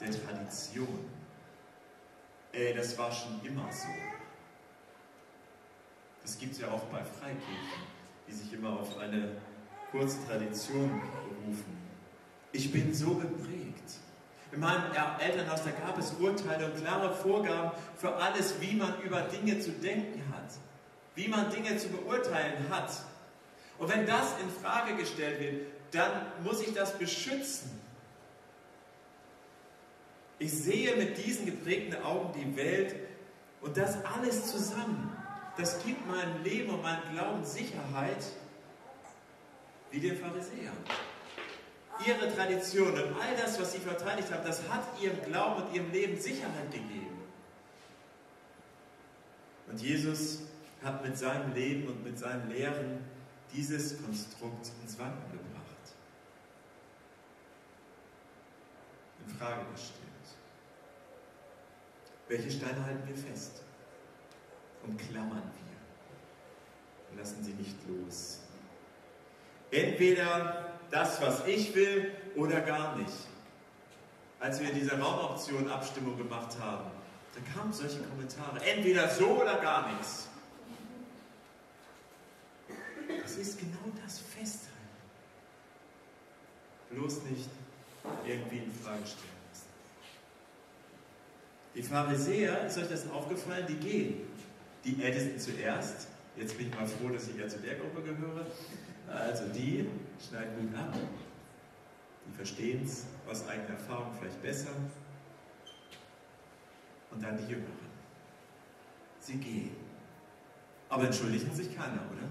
der 0.00 0.10
Tradition. 0.10 1.10
Ey, 2.52 2.74
das 2.74 2.96
war 2.98 3.10
schon 3.12 3.40
immer 3.44 3.70
so. 3.72 3.88
Das 6.22 6.38
gibt 6.38 6.52
es 6.52 6.60
ja 6.60 6.70
auch 6.70 6.84
bei 6.84 7.02
Freikirchen, 7.02 7.82
die 8.28 8.32
sich 8.32 8.52
immer 8.52 8.78
auf 8.78 8.98
eine 8.98 9.36
kurze 9.90 10.24
Tradition 10.26 10.88
berufen. 10.90 11.78
Ich 12.52 12.70
bin 12.70 12.94
so 12.94 13.14
geprägt. 13.14 13.98
In 14.52 14.60
meinem 14.60 14.92
Elternhaus, 15.18 15.64
da 15.64 15.70
gab 15.70 15.98
es 15.98 16.12
Urteile 16.12 16.66
und 16.66 16.76
klare 16.76 17.14
Vorgaben 17.14 17.72
für 17.96 18.14
alles, 18.14 18.60
wie 18.60 18.74
man 18.74 19.00
über 19.00 19.22
Dinge 19.22 19.58
zu 19.58 19.72
denken 19.72 20.22
hat 20.30 20.52
wie 21.14 21.28
man 21.28 21.50
Dinge 21.50 21.76
zu 21.76 21.88
beurteilen 21.88 22.68
hat. 22.70 22.90
Und 23.78 23.92
wenn 23.92 24.06
das 24.06 24.34
in 24.40 24.50
Frage 24.50 24.96
gestellt 24.96 25.40
wird, 25.40 25.66
dann 25.92 26.26
muss 26.42 26.60
ich 26.60 26.74
das 26.74 26.98
beschützen. 26.98 27.70
Ich 30.38 30.52
sehe 30.52 30.96
mit 30.96 31.24
diesen 31.24 31.46
geprägten 31.46 32.02
Augen 32.02 32.32
die 32.32 32.56
Welt 32.56 32.96
und 33.60 33.76
das 33.76 34.04
alles 34.04 34.50
zusammen, 34.50 35.16
das 35.56 35.84
gibt 35.84 36.04
meinem 36.08 36.42
Leben 36.42 36.70
und 36.70 36.82
meinem 36.82 37.12
Glauben 37.12 37.44
Sicherheit, 37.44 38.24
wie 39.90 40.00
den 40.00 40.16
Pharisäern. 40.16 40.76
Ihre 42.04 42.34
Tradition 42.34 42.90
und 42.90 43.20
all 43.20 43.36
das, 43.40 43.60
was 43.60 43.72
sie 43.72 43.78
verteidigt 43.78 44.32
haben, 44.32 44.44
das 44.44 44.68
hat 44.68 44.82
ihrem 45.00 45.22
Glauben 45.22 45.62
und 45.62 45.74
ihrem 45.74 45.92
Leben 45.92 46.18
Sicherheit 46.20 46.72
gegeben. 46.72 47.20
Und 49.68 49.80
Jesus 49.80 50.40
hat 50.82 51.04
mit 51.04 51.16
seinem 51.16 51.54
Leben 51.54 51.86
und 51.86 52.02
mit 52.02 52.18
seinen 52.18 52.50
Lehren 52.50 53.04
dieses 53.54 54.02
Konstrukt 54.02 54.70
ins 54.82 54.98
Wanken 54.98 55.30
gebracht, 55.30 55.51
in 59.26 59.34
Frage 59.36 59.64
gestellt. 59.72 59.98
Welche 62.28 62.50
Steine 62.50 62.84
halten 62.84 63.06
wir 63.06 63.16
fest 63.16 63.62
und 64.84 64.98
klammern 64.98 65.42
wir 65.42 67.10
und 67.10 67.18
lassen 67.18 67.42
sie 67.42 67.52
nicht 67.52 67.76
los? 67.88 68.40
Entweder 69.70 70.78
das, 70.90 71.20
was 71.20 71.46
ich 71.46 71.74
will, 71.74 72.12
oder 72.36 72.60
gar 72.60 72.96
nicht. 72.96 73.12
Als 74.40 74.60
wir 74.60 74.72
diese 74.72 74.98
Raumoption 74.98 75.70
Abstimmung 75.70 76.16
gemacht 76.16 76.58
haben, 76.58 76.90
da 77.34 77.40
kamen 77.54 77.72
solche 77.72 78.00
Kommentare. 78.02 78.62
Entweder 78.64 79.08
so 79.08 79.40
oder 79.40 79.58
gar 79.60 79.92
nichts. 79.92 80.28
Das 83.22 83.36
ist 83.36 83.58
genau 83.58 83.92
das 84.02 84.18
Festhalten. 84.18 84.72
Bloß 86.90 87.22
nicht 87.22 87.48
irgendwie 88.26 88.58
in 88.58 88.72
Frage 88.72 89.06
stellen 89.06 89.38
lassen. 89.50 89.66
Die 91.74 91.82
Pharisäer, 91.82 92.66
ist 92.66 92.78
euch 92.78 92.88
das 92.88 93.10
aufgefallen, 93.10 93.66
die 93.68 93.76
gehen. 93.76 94.20
Die 94.84 95.02
Ältesten 95.02 95.38
zuerst. 95.38 96.08
Jetzt 96.36 96.56
bin 96.56 96.68
ich 96.68 96.74
mal 96.74 96.86
froh, 96.86 97.08
dass 97.08 97.28
ich 97.28 97.36
ja 97.36 97.46
zu 97.48 97.58
der 97.58 97.76
Gruppe 97.76 98.02
gehöre. 98.02 98.46
Also 99.08 99.44
die 99.48 99.86
schneiden 100.18 100.68
gut 100.68 100.78
ab. 100.78 100.94
Die 102.26 102.34
verstehen 102.34 102.82
es 102.84 103.06
aus 103.28 103.46
eigener 103.46 103.78
Erfahrung 103.78 104.12
vielleicht 104.18 104.40
besser. 104.42 104.70
Und 107.10 107.22
dann 107.22 107.36
die 107.36 107.44
Jüngeren. 107.44 107.92
Sie 109.18 109.36
gehen. 109.36 109.76
Aber 110.88 111.04
entschuldigen 111.04 111.54
sich 111.54 111.74
keiner, 111.74 112.00
oder? 112.10 112.28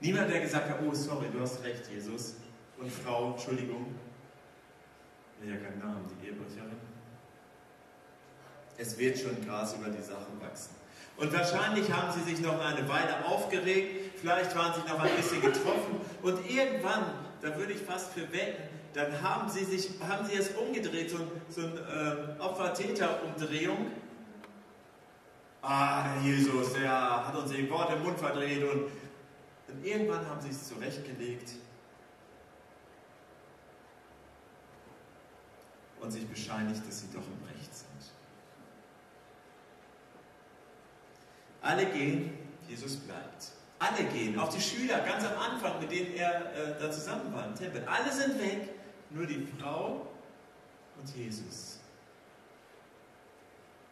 Niemand, 0.00 0.30
der 0.30 0.40
gesagt 0.40 0.68
hat, 0.68 0.78
oh 0.86 0.92
sorry, 0.92 1.26
du 1.32 1.40
hast 1.40 1.62
recht, 1.62 1.88
Jesus. 1.90 2.34
Und 2.78 2.90
Frau, 2.90 3.32
Entschuldigung, 3.32 3.94
ja 5.42 5.56
keinen 5.56 5.78
Namen, 5.78 6.04
die 6.08 6.26
Ehebrecherin. 6.26 6.78
Es 8.76 8.98
wird 8.98 9.18
schon 9.18 9.44
Gras 9.44 9.74
über 9.74 9.90
die 9.90 10.02
Sachen 10.02 10.40
wachsen. 10.40 10.74
Und 11.16 11.32
wahrscheinlich 11.32 11.92
haben 11.92 12.12
sie 12.12 12.28
sich 12.28 12.40
noch 12.40 12.60
eine 12.60 12.88
Weile 12.88 13.24
aufgeregt, 13.24 14.18
vielleicht 14.20 14.54
waren 14.56 14.74
sie 14.74 14.90
noch 14.90 14.98
ein 14.98 15.14
bisschen 15.16 15.40
getroffen 15.40 16.00
und 16.22 16.50
irgendwann, 16.50 17.04
da 17.40 17.56
würde 17.56 17.72
ich 17.72 17.80
fast 17.80 18.12
für 18.12 18.32
wetten, 18.32 18.62
dann 18.94 19.22
haben 19.22 19.48
sie, 19.48 19.64
sich, 19.64 19.90
haben 20.08 20.26
sie 20.26 20.36
es 20.36 20.50
umgedreht, 20.50 21.10
so, 21.10 21.18
so 21.50 21.60
eine 21.60 22.36
äh, 22.38 22.40
Opfer-Täter-Umdrehung. 22.40 23.92
Ah, 25.62 26.20
Jesus, 26.22 26.72
der 26.74 27.26
hat 27.26 27.36
uns 27.36 27.50
die 27.50 27.68
Worte 27.70 27.94
im 27.94 28.02
Mund 28.02 28.18
verdreht 28.18 28.62
und 28.64 28.90
denn 29.68 29.84
irgendwann 29.84 30.28
haben 30.28 30.40
sie 30.40 30.50
es 30.50 30.68
zurechtgelegt 30.68 31.52
und 36.04 36.10
sich 36.10 36.26
bescheinigt, 36.26 36.86
dass 36.86 37.00
sie 37.00 37.08
doch 37.12 37.22
im 37.26 37.56
Recht 37.56 37.74
sind. 37.74 37.88
Alle 41.62 41.86
gehen, 41.86 42.38
Jesus 42.68 42.96
bleibt. 42.96 43.52
Alle 43.78 44.04
gehen, 44.04 44.38
auch 44.38 44.52
die 44.52 44.60
Schüler 44.60 45.00
ganz 45.00 45.24
am 45.24 45.38
Anfang, 45.38 45.80
mit 45.80 45.90
denen 45.90 46.14
er 46.14 46.54
äh, 46.54 46.78
da 46.80 46.90
zusammen 46.90 47.32
war 47.34 47.46
im 47.46 47.54
Tempel. 47.54 47.84
Alle 47.86 48.12
sind 48.12 48.38
weg, 48.40 48.70
nur 49.10 49.26
die 49.26 49.46
Frau 49.58 50.06
und 50.98 51.16
Jesus. 51.16 51.80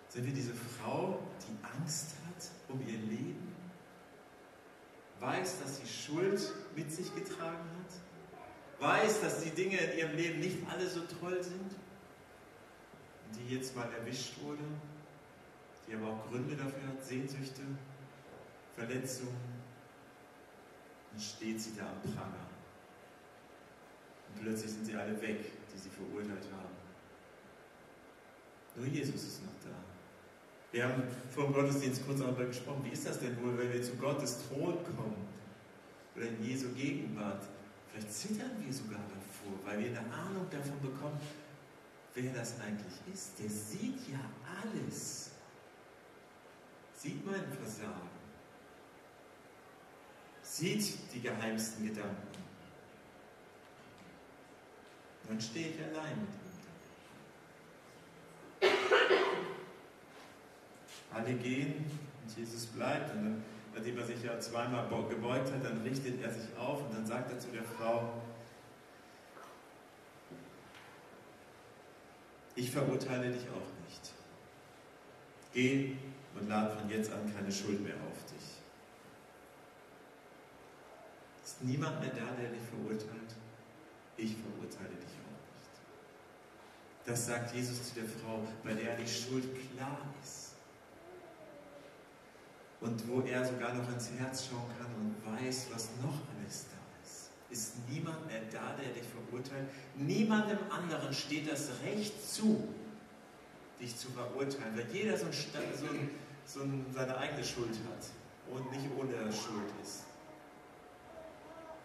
Sind 0.09 0.25
wir 0.25 0.33
diese 0.33 0.55
Frau, 0.55 1.18
die 1.40 1.79
Angst 1.79 2.14
hat 2.27 2.51
um 2.68 2.81
ihr 2.87 2.98
Leben? 2.98 3.53
weiß, 5.22 5.61
dass 5.61 5.79
sie 5.79 5.87
Schuld 5.87 6.53
mit 6.77 6.92
sich 6.92 7.14
getragen 7.14 7.64
hat, 7.79 8.81
weiß, 8.81 9.20
dass 9.20 9.42
die 9.42 9.51
Dinge 9.51 9.79
in 9.79 9.98
ihrem 9.98 10.16
Leben 10.16 10.40
nicht 10.40 10.59
alle 10.68 10.88
so 10.88 11.01
toll 11.20 11.42
sind, 11.42 11.77
die 13.37 13.55
jetzt 13.55 13.77
mal 13.77 13.88
erwischt 13.92 14.40
wurde, 14.42 14.62
die 15.87 15.95
aber 15.95 16.09
auch 16.09 16.29
Gründe 16.29 16.57
dafür 16.57 16.88
hat, 16.88 17.05
Sehnsüchte, 17.05 17.62
Verletzungen, 18.77 19.37
dann 21.11 21.21
steht 21.21 21.61
sie 21.61 21.77
da 21.77 21.83
am 21.83 22.01
Pranger. 22.12 22.47
Und 24.29 24.42
plötzlich 24.42 24.71
sind 24.71 24.87
sie 24.87 24.97
alle 24.97 25.21
weg, 25.21 25.53
die 25.73 25.79
sie 25.79 25.90
verurteilt 25.90 26.47
haben. 26.53 26.73
Nur 28.77 28.87
Jesus 28.87 29.23
ist 29.23 29.45
noch 29.45 29.53
da. 29.62 29.77
Wir 30.73 30.88
haben 30.88 31.03
vor 31.31 31.45
dem 31.45 31.53
Gottesdienst 31.53 32.07
kurz 32.07 32.21
darüber 32.21 32.47
gesprochen, 32.47 32.83
wie 32.85 32.92
ist 32.95 33.07
das 33.07 33.21
denn 33.21 33.37
wohl, 33.42 33.59
wenn 33.59 33.71
wir 33.73 33.83
zu 33.83 33.95
Gottes 33.97 34.38
Thron 34.49 34.79
kommen 34.85 35.29
oder 36.16 36.27
in 36.29 36.42
Jesu 36.42 36.68
Gegenwart? 36.71 37.42
Vielleicht 37.90 38.11
zittern 38.11 38.53
wir 38.59 38.73
sogar 38.73 39.01
davor, 39.01 39.59
weil 39.66 39.81
wir 39.81 39.88
eine 39.88 40.11
Ahnung 40.11 40.47
davon 40.51 40.81
bekommen, 40.81 41.21
wer 42.14 42.33
das 42.33 42.61
eigentlich 42.61 43.14
ist. 43.14 43.38
Der 43.38 43.48
sieht 43.48 44.09
ja 44.09 44.20
alles. 44.62 45.31
Sieht 46.94 47.25
mein 47.27 47.44
Versagen. 47.53 48.11
Sieht 50.42 50.98
die 51.12 51.20
geheimsten 51.20 51.87
Gedanken. 51.87 52.29
Dann 55.29 55.40
stehe 55.40 55.68
ich 55.70 55.79
allein 55.81 56.18
mit 56.20 56.29
ihm. 56.29 56.53
Alle 61.12 61.35
gehen 61.35 61.90
und 62.22 62.37
Jesus 62.37 62.66
bleibt. 62.66 63.14
Und 63.14 63.25
dann, 63.25 63.44
nachdem 63.75 63.98
er 63.98 64.07
sich 64.07 64.22
ja 64.22 64.38
zweimal 64.38 64.88
gebeugt 65.09 65.53
hat, 65.53 65.64
dann 65.64 65.83
richtet 65.83 66.22
er 66.22 66.31
sich 66.31 66.57
auf 66.57 66.83
und 66.83 66.94
dann 66.94 67.07
sagt 67.07 67.33
er 67.33 67.38
zu 67.38 67.48
der 67.48 67.64
Frau, 67.64 68.22
Ich 72.54 72.70
verurteile 72.70 73.30
dich 73.30 73.48
auch 73.48 73.88
nicht. 73.88 74.12
Geh 75.52 75.96
und 76.34 76.48
lade 76.48 76.76
von 76.76 76.88
jetzt 76.88 77.10
an 77.12 77.32
keine 77.34 77.50
Schuld 77.50 77.82
mehr 77.82 77.94
auf 77.94 78.24
dich. 78.32 78.60
Ist 81.44 81.62
niemand 81.64 82.00
mehr 82.00 82.10
da, 82.10 82.34
der 82.40 82.50
dich 82.50 82.62
verurteilt? 82.62 83.34
Ich 84.16 84.36
verurteile 84.36 84.96
dich 84.96 85.16
auch 85.24 85.40
nicht. 85.54 85.72
Das 87.06 87.26
sagt 87.26 87.54
Jesus 87.54 87.88
zu 87.88 87.94
der 87.94 88.04
Frau, 88.04 88.46
bei 88.62 88.74
der 88.74 88.96
die 88.96 89.08
Schuld 89.08 89.46
klar 89.70 89.98
ist. 90.22 90.52
Und 92.80 93.08
wo 93.08 93.20
er 93.22 93.44
sogar 93.44 93.74
noch 93.74 93.88
ins 93.92 94.10
Herz 94.18 94.46
schauen 94.46 94.70
kann 94.78 94.92
und 94.96 95.40
weiß, 95.40 95.68
was 95.72 95.90
noch 96.02 96.20
alles 96.36 96.66
da 96.70 96.82
ist. 97.52 97.74
Niemand 97.88 98.26
mehr 98.26 98.40
da, 98.50 98.74
der 98.80 98.92
dich 98.92 99.08
verurteilt? 99.08 99.68
Niemandem 99.96 100.58
anderen 100.70 101.12
steht 101.12 101.50
das 101.50 101.68
Recht 101.84 102.14
zu, 102.28 102.66
dich 103.80 103.96
zu 103.96 104.10
verurteilen, 104.10 104.76
weil 104.76 104.86
jeder 104.92 105.16
so, 105.16 105.26
ein, 105.26 105.32
so, 105.32 105.86
ein, 105.86 106.10
so 106.46 106.60
ein, 106.62 106.86
seine 106.92 107.16
eigene 107.16 107.44
Schuld 107.44 107.78
hat 107.88 108.06
und 108.50 108.70
nicht 108.72 108.86
ohne 108.98 109.32
Schuld 109.32 109.70
ist. 109.82 110.04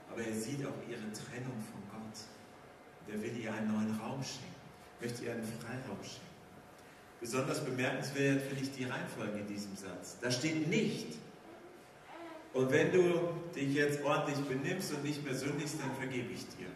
Aber 0.09 0.21
er 0.21 0.33
sieht 0.33 0.65
auch 0.65 0.89
ihre 0.89 1.11
Trennung 1.11 1.57
von 1.71 1.81
Gott. 1.91 2.19
Der 3.07 3.21
will 3.21 3.37
ihr 3.37 3.53
einen 3.53 3.71
neuen 3.71 3.99
Raum 3.99 4.23
schenken, 4.23 4.55
möchte 4.99 5.25
ihr 5.25 5.33
einen 5.33 5.43
Freiraum 5.43 6.01
schenken. 6.01 6.27
Besonders 7.19 7.63
bemerkenswert 7.63 8.41
finde 8.41 8.63
ich 8.63 8.71
die 8.71 8.83
Reihenfolge 8.83 9.39
in 9.39 9.47
diesem 9.47 9.75
Satz. 9.75 10.17
Da 10.21 10.31
steht 10.31 10.67
nicht. 10.67 11.17
Und 12.53 12.71
wenn 12.71 12.91
du 12.91 13.33
dich 13.55 13.73
jetzt 13.73 14.03
ordentlich 14.03 14.39
benimmst 14.45 14.93
und 14.93 15.03
nicht 15.03 15.23
mehr 15.23 15.35
sündigst, 15.35 15.75
dann 15.79 15.95
vergebe 15.95 16.31
ich 16.33 16.47
dir. 16.57 16.67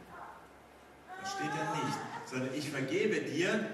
Das 1.21 1.33
steht 1.33 1.49
da 1.49 1.75
nicht. 1.75 1.97
Sondern 2.25 2.53
ich 2.55 2.69
vergebe 2.69 3.21
dir 3.21 3.67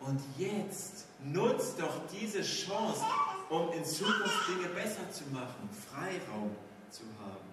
und 0.00 0.20
jetzt 0.38 1.06
nutzt 1.22 1.80
doch 1.80 2.06
diese 2.08 2.42
Chance, 2.42 3.02
um 3.50 3.72
in 3.72 3.84
Zukunft 3.84 4.48
Dinge 4.48 4.68
besser 4.74 5.10
zu 5.10 5.24
machen, 5.32 5.68
Freiraum 5.90 6.56
zu 6.90 7.02
haben. 7.20 7.50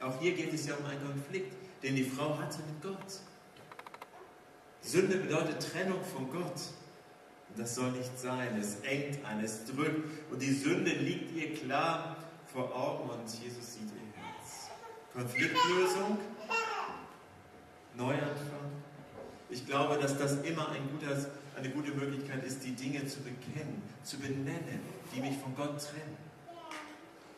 Auch 0.00 0.20
hier 0.20 0.34
geht 0.34 0.52
es 0.52 0.66
ja 0.66 0.74
um 0.74 0.84
einen 0.86 1.00
Konflikt, 1.02 1.54
den 1.82 1.96
die 1.96 2.04
Frau 2.04 2.36
hatte 2.38 2.58
mit 2.58 2.82
Gott. 2.82 3.20
Sünde 4.82 5.16
bedeutet 5.16 5.72
Trennung 5.72 6.04
von 6.04 6.30
Gott. 6.30 6.60
Das 7.56 7.74
soll 7.74 7.92
nicht 7.92 8.18
sein. 8.18 8.58
Es 8.58 8.80
engt 8.80 9.24
an, 9.24 9.42
es 9.42 9.64
drückt. 9.64 10.32
Und 10.32 10.42
die 10.42 10.52
Sünde 10.52 10.90
liegt 10.90 11.34
ihr 11.36 11.54
klar 11.54 12.16
vor 12.52 12.74
Augen 12.74 13.10
und 13.10 13.28
Jesus 13.42 13.74
sieht 13.74 13.90
ihr 13.90 14.22
Herz. 14.22 14.70
Konfliktlösung, 15.12 16.18
Neuanfang. 17.96 18.70
Ich 19.50 19.66
glaube, 19.66 19.98
dass 19.98 20.18
das 20.18 20.42
immer 20.42 20.68
ein 20.70 20.88
guter, 20.90 21.16
eine 21.56 21.70
gute 21.70 21.92
Möglichkeit 21.92 22.42
ist, 22.44 22.64
die 22.64 22.72
Dinge 22.72 23.06
zu 23.06 23.20
bekennen, 23.20 23.82
zu 24.02 24.18
benennen, 24.18 24.80
die 25.14 25.20
mich 25.20 25.38
von 25.38 25.54
Gott 25.54 25.78
trennen. 25.78 26.16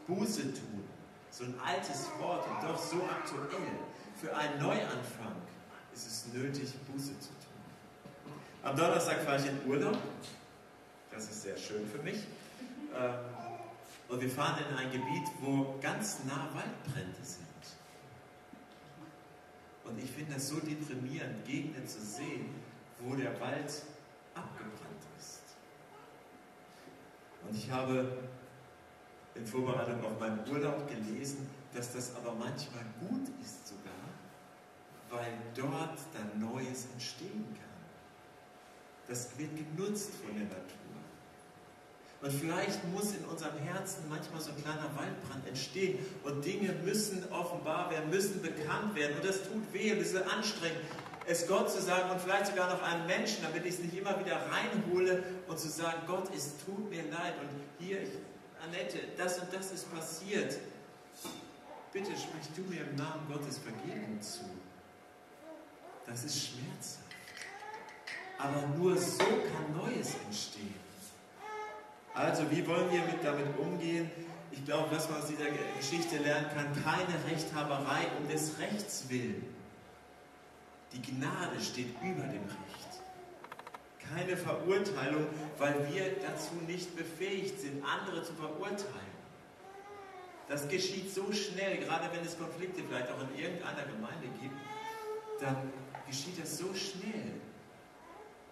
Buße 0.07 0.43
tun. 0.55 0.85
So 1.31 1.45
ein 1.45 1.55
altes 1.61 2.09
Wort 2.19 2.47
und 2.49 2.67
doch 2.67 2.79
so 2.79 2.97
aktuell. 3.05 3.77
Für 4.19 4.35
einen 4.35 4.59
Neuanfang 4.63 5.37
ist 5.93 6.07
es 6.07 6.33
nötig, 6.33 6.73
Buße 6.91 7.19
zu 7.21 7.29
tun. 7.29 7.46
Am 8.67 8.75
Donnerstag 8.75 9.21
fahre 9.23 9.41
ich 9.41 9.47
in 9.47 9.65
Urlaub. 9.71 9.97
Das 11.13 11.23
ist 11.23 11.43
sehr 11.43 11.57
schön 11.57 11.87
für 11.87 12.03
mich. 12.03 12.27
Ähm, 12.97 13.15
und 14.09 14.21
wir 14.21 14.29
fahren 14.29 14.59
in 14.69 14.77
ein 14.77 14.91
Gebiet, 14.91 15.29
wo 15.41 15.79
ganz 15.81 16.25
nah 16.25 16.49
Waldbrände 16.53 17.23
sind. 17.23 17.47
Und 19.85 20.03
ich 20.03 20.11
finde 20.11 20.35
das 20.35 20.49
so 20.49 20.57
deprimierend, 20.57 21.45
Gegenden 21.47 21.87
zu 21.87 22.01
sehen, 22.01 22.57
wo 22.99 23.15
der 23.15 23.41
Wald 23.41 23.73
abgebrannt 24.35 25.05
ist. 25.17 25.43
Und 27.47 27.57
ich 27.57 27.71
habe 27.71 28.19
in 29.37 29.47
Vorbereitung 29.47 30.05
auf 30.05 30.19
meinen 30.19 30.41
Urlaub 30.51 30.89
gelesen, 30.89 31.49
dass 31.73 31.93
das 31.93 32.17
aber 32.17 32.33
manchmal 32.33 32.85
gut 32.99 33.29
ist 33.41 33.69
sogar, 33.69 33.93
weil 35.09 35.35
dort 35.55 36.01
dann 36.13 36.41
Neues 36.41 36.87
entstehen 36.93 37.47
kann. 37.55 37.76
Das 39.09 39.29
wird 39.39 39.51
genutzt 39.57 40.11
von 40.25 40.35
der 40.35 40.47
Natur. 40.47 40.77
Und 42.23 42.33
vielleicht 42.33 42.85
muss 42.89 43.15
in 43.15 43.25
unserem 43.27 43.59
Herzen 43.59 44.09
manchmal 44.09 44.41
so 44.41 44.51
ein 44.51 44.57
kleiner 44.63 44.91
Waldbrand 44.97 45.47
entstehen 45.47 45.99
und 46.25 46.45
Dinge 46.45 46.73
müssen 46.85 47.23
offenbar 47.31 47.91
werden, 47.91 48.11
müssen 48.11 48.41
bekannt 48.43 48.95
werden. 48.95 49.17
Und 49.17 49.25
das 49.25 49.43
tut 49.43 49.73
weh 49.73 49.93
und 49.93 49.99
es 49.99 50.13
ist 50.13 50.23
anstrengend, 50.33 50.81
es 51.27 51.47
Gott 51.47 51.71
zu 51.71 51.83
sagen 51.83 52.11
und 52.11 52.21
vielleicht 52.21 52.47
sogar 52.47 52.73
noch 52.73 52.83
einem 52.83 53.07
Menschen, 53.07 53.43
damit 53.43 53.65
ich 53.67 53.75
es 53.75 53.81
nicht 53.81 53.97
immer 53.97 54.19
wieder 54.25 54.41
reinhole 54.51 55.23
und 55.47 55.59
zu 55.59 55.69
sagen, 55.69 55.99
Gott, 56.07 56.31
es 56.35 56.55
tut 56.65 56.89
mir 56.89 57.03
leid 57.11 57.35
und 57.41 57.85
hier, 57.85 58.03
ich, 58.03 58.11
Annette, 58.65 58.99
das 59.17 59.39
und 59.39 59.53
das 59.53 59.73
ist 59.73 59.93
passiert. 59.93 60.59
Bitte 61.93 62.13
sprich 62.13 62.49
du 62.55 62.63
mir 62.63 62.83
im 62.83 62.97
Namen 62.97 63.27
Gottes 63.33 63.59
Vergebung 63.59 64.21
zu. 64.21 64.45
Das 66.07 66.25
ist 66.25 66.49
schmerzhaft. 66.49 67.06
Aber 68.39 68.67
nur 68.77 68.97
so 68.97 69.25
kann 69.25 69.77
Neues 69.77 70.15
entstehen. 70.27 70.75
Also, 72.15 72.51
wie 72.51 72.67
wollen 72.67 72.91
wir 72.91 73.01
mit, 73.01 73.23
damit 73.23 73.59
umgehen? 73.59 74.11
Ich 74.51 74.65
glaube, 74.65 74.95
was 74.95 75.09
man 75.11 75.21
aus 75.21 75.29
dieser 75.29 75.51
Geschichte 75.77 76.17
lernen 76.19 76.47
kann, 76.55 76.67
keine 76.83 77.15
Rechthaberei 77.31 78.07
um 78.19 78.29
des 78.29 78.59
Rechts 78.59 79.05
willen. 79.09 79.45
Die 80.93 81.03
Gnade 81.03 81.61
steht 81.61 81.91
über 82.03 82.23
dem 82.23 82.43
Recht. 82.45 82.87
Keine 83.99 84.37
Verurteilung, 84.37 85.27
weil 85.59 85.75
wir 85.93 86.17
dazu 86.27 86.55
nicht 86.67 86.97
befähigt 86.97 87.61
sind, 87.61 87.85
andere 87.85 88.23
zu 88.23 88.33
verurteilen. 88.35 89.17
Das 90.49 90.69
geschieht 90.69 91.13
so 91.13 91.33
schnell, 91.33 91.79
gerade 91.79 92.09
wenn 92.15 92.25
es 92.25 92.39
Konflikte 92.39 92.83
vielleicht 92.89 93.11
auch 93.11 93.21
in 93.21 93.39
irgendeiner 93.39 93.83
Gemeinde 93.83 94.29
gibt, 94.41 94.55
dann 95.41 95.71
geschieht 96.07 96.41
das 96.41 96.57
so 96.57 96.73
schnell 96.73 97.36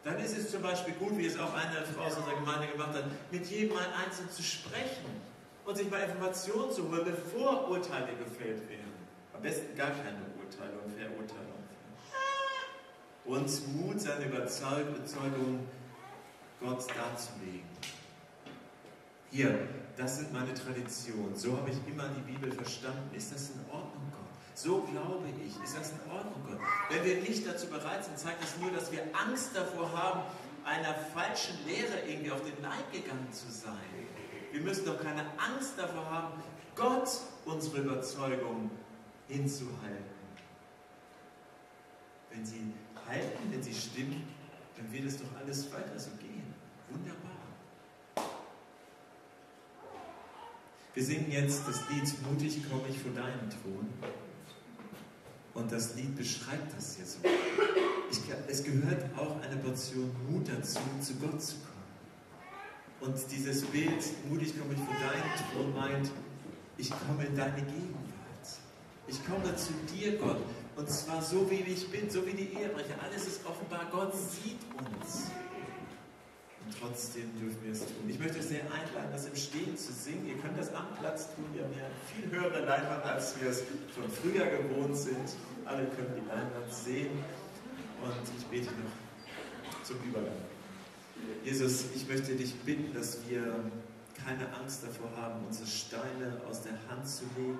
dann 0.05 0.19
ist 0.19 0.37
es 0.37 0.51
zum 0.51 0.63
Beispiel 0.63 0.95
gut, 0.95 1.17
wie 1.17 1.27
es 1.27 1.39
auch 1.39 1.55
eine 1.55 1.85
Frau 1.87 2.05
aus 2.05 2.17
unserer 2.17 2.35
Gemeinde 2.35 2.67
gemacht 2.69 2.95
hat, 2.95 3.05
mit 3.31 3.47
jedem 3.47 3.75
mal 3.75 3.87
einzeln 4.05 4.31
zu 4.31 4.43
sprechen 4.43 5.07
und 5.65 5.77
sich 5.77 5.91
mal 5.91 6.01
Informationen 6.01 6.71
zu 6.71 6.91
holen, 6.91 7.05
bevor 7.05 7.69
Urteile 7.71 8.15
gefällt 8.17 8.69
werden. 8.69 8.93
Am 9.33 9.41
besten 9.41 9.75
gar 9.75 9.91
keine 9.91 10.19
Urteile 10.39 10.79
und 10.85 10.93
Verurteilung. 10.93 11.55
Und 13.25 13.75
Mut, 13.75 14.01
seine 14.01 14.27
Überzeugung 14.27 15.67
Gott 16.61 16.87
darzulegen. 16.95 17.65
Hier, 19.31 19.67
das 19.97 20.19
sind 20.19 20.33
meine 20.33 20.53
Traditionen. 20.53 21.35
So 21.35 21.57
habe 21.57 21.71
ich 21.71 21.77
immer 21.91 22.09
die 22.09 22.33
Bibel 22.33 22.53
verstanden. 22.53 23.15
Ist 23.15 23.35
das 23.35 23.51
in 23.51 23.61
Ordnung, 23.71 24.13
Gott? 24.13 24.24
So 24.55 24.83
glaube 24.83 25.29
ich. 25.45 25.63
Ist 25.63 25.77
das 25.77 25.93
in 25.93 26.11
Ordnung, 26.11 26.41
Gott? 26.47 26.59
Wenn 26.89 27.05
wir 27.05 27.17
nicht 27.23 27.47
dazu 27.47 27.67
bereit 27.67 28.05
sind, 28.05 28.19
zeigt 28.19 28.43
das 28.43 28.57
nur, 28.59 28.71
dass 28.71 28.91
wir 28.93 29.03
Angst 29.13 29.51
davor 29.55 29.91
haben, 29.93 30.23
einer 30.65 30.95
falschen 30.95 31.59
Lehre 31.67 32.01
irgendwie 32.09 32.31
auf 32.31 32.43
den 32.43 32.63
Leib 32.63 32.91
gegangen 32.93 33.29
zu 33.33 33.51
sein. 33.51 33.75
Wir 34.53 34.61
müssen 34.61 34.87
doch 34.87 35.03
keine 35.03 35.23
Angst 35.37 35.75
davor 35.77 36.09
haben, 36.09 36.43
Gott 36.77 37.09
unsere 37.45 37.79
Überzeugung 37.79 38.71
hinzuhalten. 39.29 40.15
Wenn 42.31 42.47
sie 42.47 42.73
halten, 43.09 43.51
wenn 43.51 43.63
sie 43.63 43.75
stimmen, 43.75 44.27
dann 44.77 44.93
wird 44.93 45.05
es 45.05 45.19
doch 45.19 45.37
alles 45.41 45.73
weiter 45.73 45.99
so 45.99 46.11
gehen. 46.21 46.55
Wunderbar. 46.91 47.31
Wir 50.95 51.05
singen 51.05 51.31
jetzt 51.31 51.67
das 51.67 51.81
Lied 51.91 52.31
Mutig 52.31 52.71
komme 52.71 52.85
ich 52.89 52.99
vor 52.99 53.13
deinen 53.13 53.51
Thron. 53.51 53.89
Und 55.55 55.71
das 55.71 55.95
Lied 55.95 56.17
beschreibt 56.17 56.77
das 56.77 56.97
hier 56.97 57.07
so. 57.07 57.19
Ich, 58.11 58.21
es 58.49 58.65
gehört 58.65 59.05
auch 59.17 59.41
eine 59.41 59.57
Portion 59.57 60.11
Mut 60.29 60.49
dazu, 60.49 60.81
zu 61.01 61.15
Gott 61.15 61.41
zu 61.41 61.55
kommen. 61.57 61.75
Und 63.01 63.17
dieses 63.31 63.65
Bild, 63.67 64.03
mutig 64.29 64.59
komme 64.59 64.75
ich 64.75 64.81
vor 64.81 64.95
deinen 64.95 65.53
Thron, 65.53 65.75
meint, 65.75 66.11
ich 66.77 66.91
komme 66.91 67.27
in 67.27 67.37
deine 67.37 67.63
Gegenwart. 67.63 68.05
Ich 69.07 69.25
komme 69.25 69.55
zu 69.57 69.73
dir, 69.95 70.19
Gott. 70.19 70.43
Und 70.77 70.91
zwar 70.91 71.23
so, 71.23 71.49
wie 71.51 71.57
ich 71.57 71.89
bin, 71.91 72.11
so 72.11 72.27
wie 72.27 72.33
die 72.33 72.49
Ehebrecher. 72.55 72.95
Alles 73.03 73.27
ist 73.27 73.47
offenbar. 73.47 73.87
Gott 73.93 74.13
sieht 74.15 74.59
uns. 74.77 75.31
Und 76.65 76.75
trotzdem 76.81 77.31
dürfen 77.39 77.59
wir 77.63 77.73
es 77.73 77.81
tun. 77.81 78.09
Ich 78.09 78.19
möchte 78.19 78.39
euch 78.39 78.47
sehr 78.47 78.63
einladen, 78.63 79.11
das 79.13 79.27
im 79.27 79.37
Stehen 79.37 79.77
zu 79.77 79.93
singen. 79.93 80.27
Ihr 80.27 80.37
könnt 80.39 80.59
das 80.59 80.73
am 80.75 80.87
Platz 80.99 81.35
tun. 81.35 81.45
Wir 81.53 81.65
haben 81.65 81.75
ja 81.75 81.87
viel 82.15 82.31
höhere 82.31 82.65
Leinwand, 82.65 83.05
als 83.05 83.41
wir 83.41 83.51
es 83.51 83.63
von 83.95 84.09
früher 84.11 84.47
gewohnt 84.47 84.97
sind. 84.97 85.37
Alle 85.65 85.85
können 85.87 86.15
die 86.17 86.27
Leinwand 86.27 86.73
sehen. 86.73 87.19
Und 88.03 88.39
ich 88.39 88.45
bete 88.47 88.71
noch 88.73 89.85
zum 89.85 89.97
Übergang. 90.09 90.33
Jesus, 91.45 91.85
ich 91.95 92.09
möchte 92.09 92.35
dich 92.35 92.55
bitten, 92.61 92.95
dass 92.95 93.19
wir 93.29 93.71
keine 94.25 94.53
Angst 94.55 94.85
davor 94.85 95.11
haben, 95.17 95.45
unsere 95.47 95.67
Steine 95.67 96.41
aus 96.49 96.63
der 96.63 96.73
Hand 96.89 97.07
zu 97.07 97.25
legen, 97.37 97.59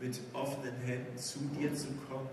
mit 0.00 0.20
offenen 0.32 0.76
Händen 0.80 1.18
zu 1.18 1.38
dir 1.56 1.74
zu 1.74 1.88
kommen 2.08 2.28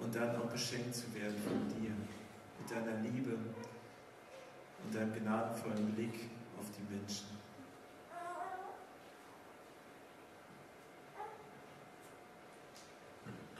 und 0.00 0.14
dann 0.14 0.36
auch 0.36 0.46
beschenkt 0.46 0.94
zu 0.94 1.12
werden 1.14 1.36
von 1.46 1.68
dir, 1.68 1.90
mit 1.90 2.70
deiner 2.70 3.00
Liebe 3.00 3.32
und 4.84 4.94
deinem 4.94 5.14
gnadenvollen 5.14 5.94
Blick 5.94 6.30
auf 6.58 6.66
die 6.76 6.94
Menschen. 6.94 7.37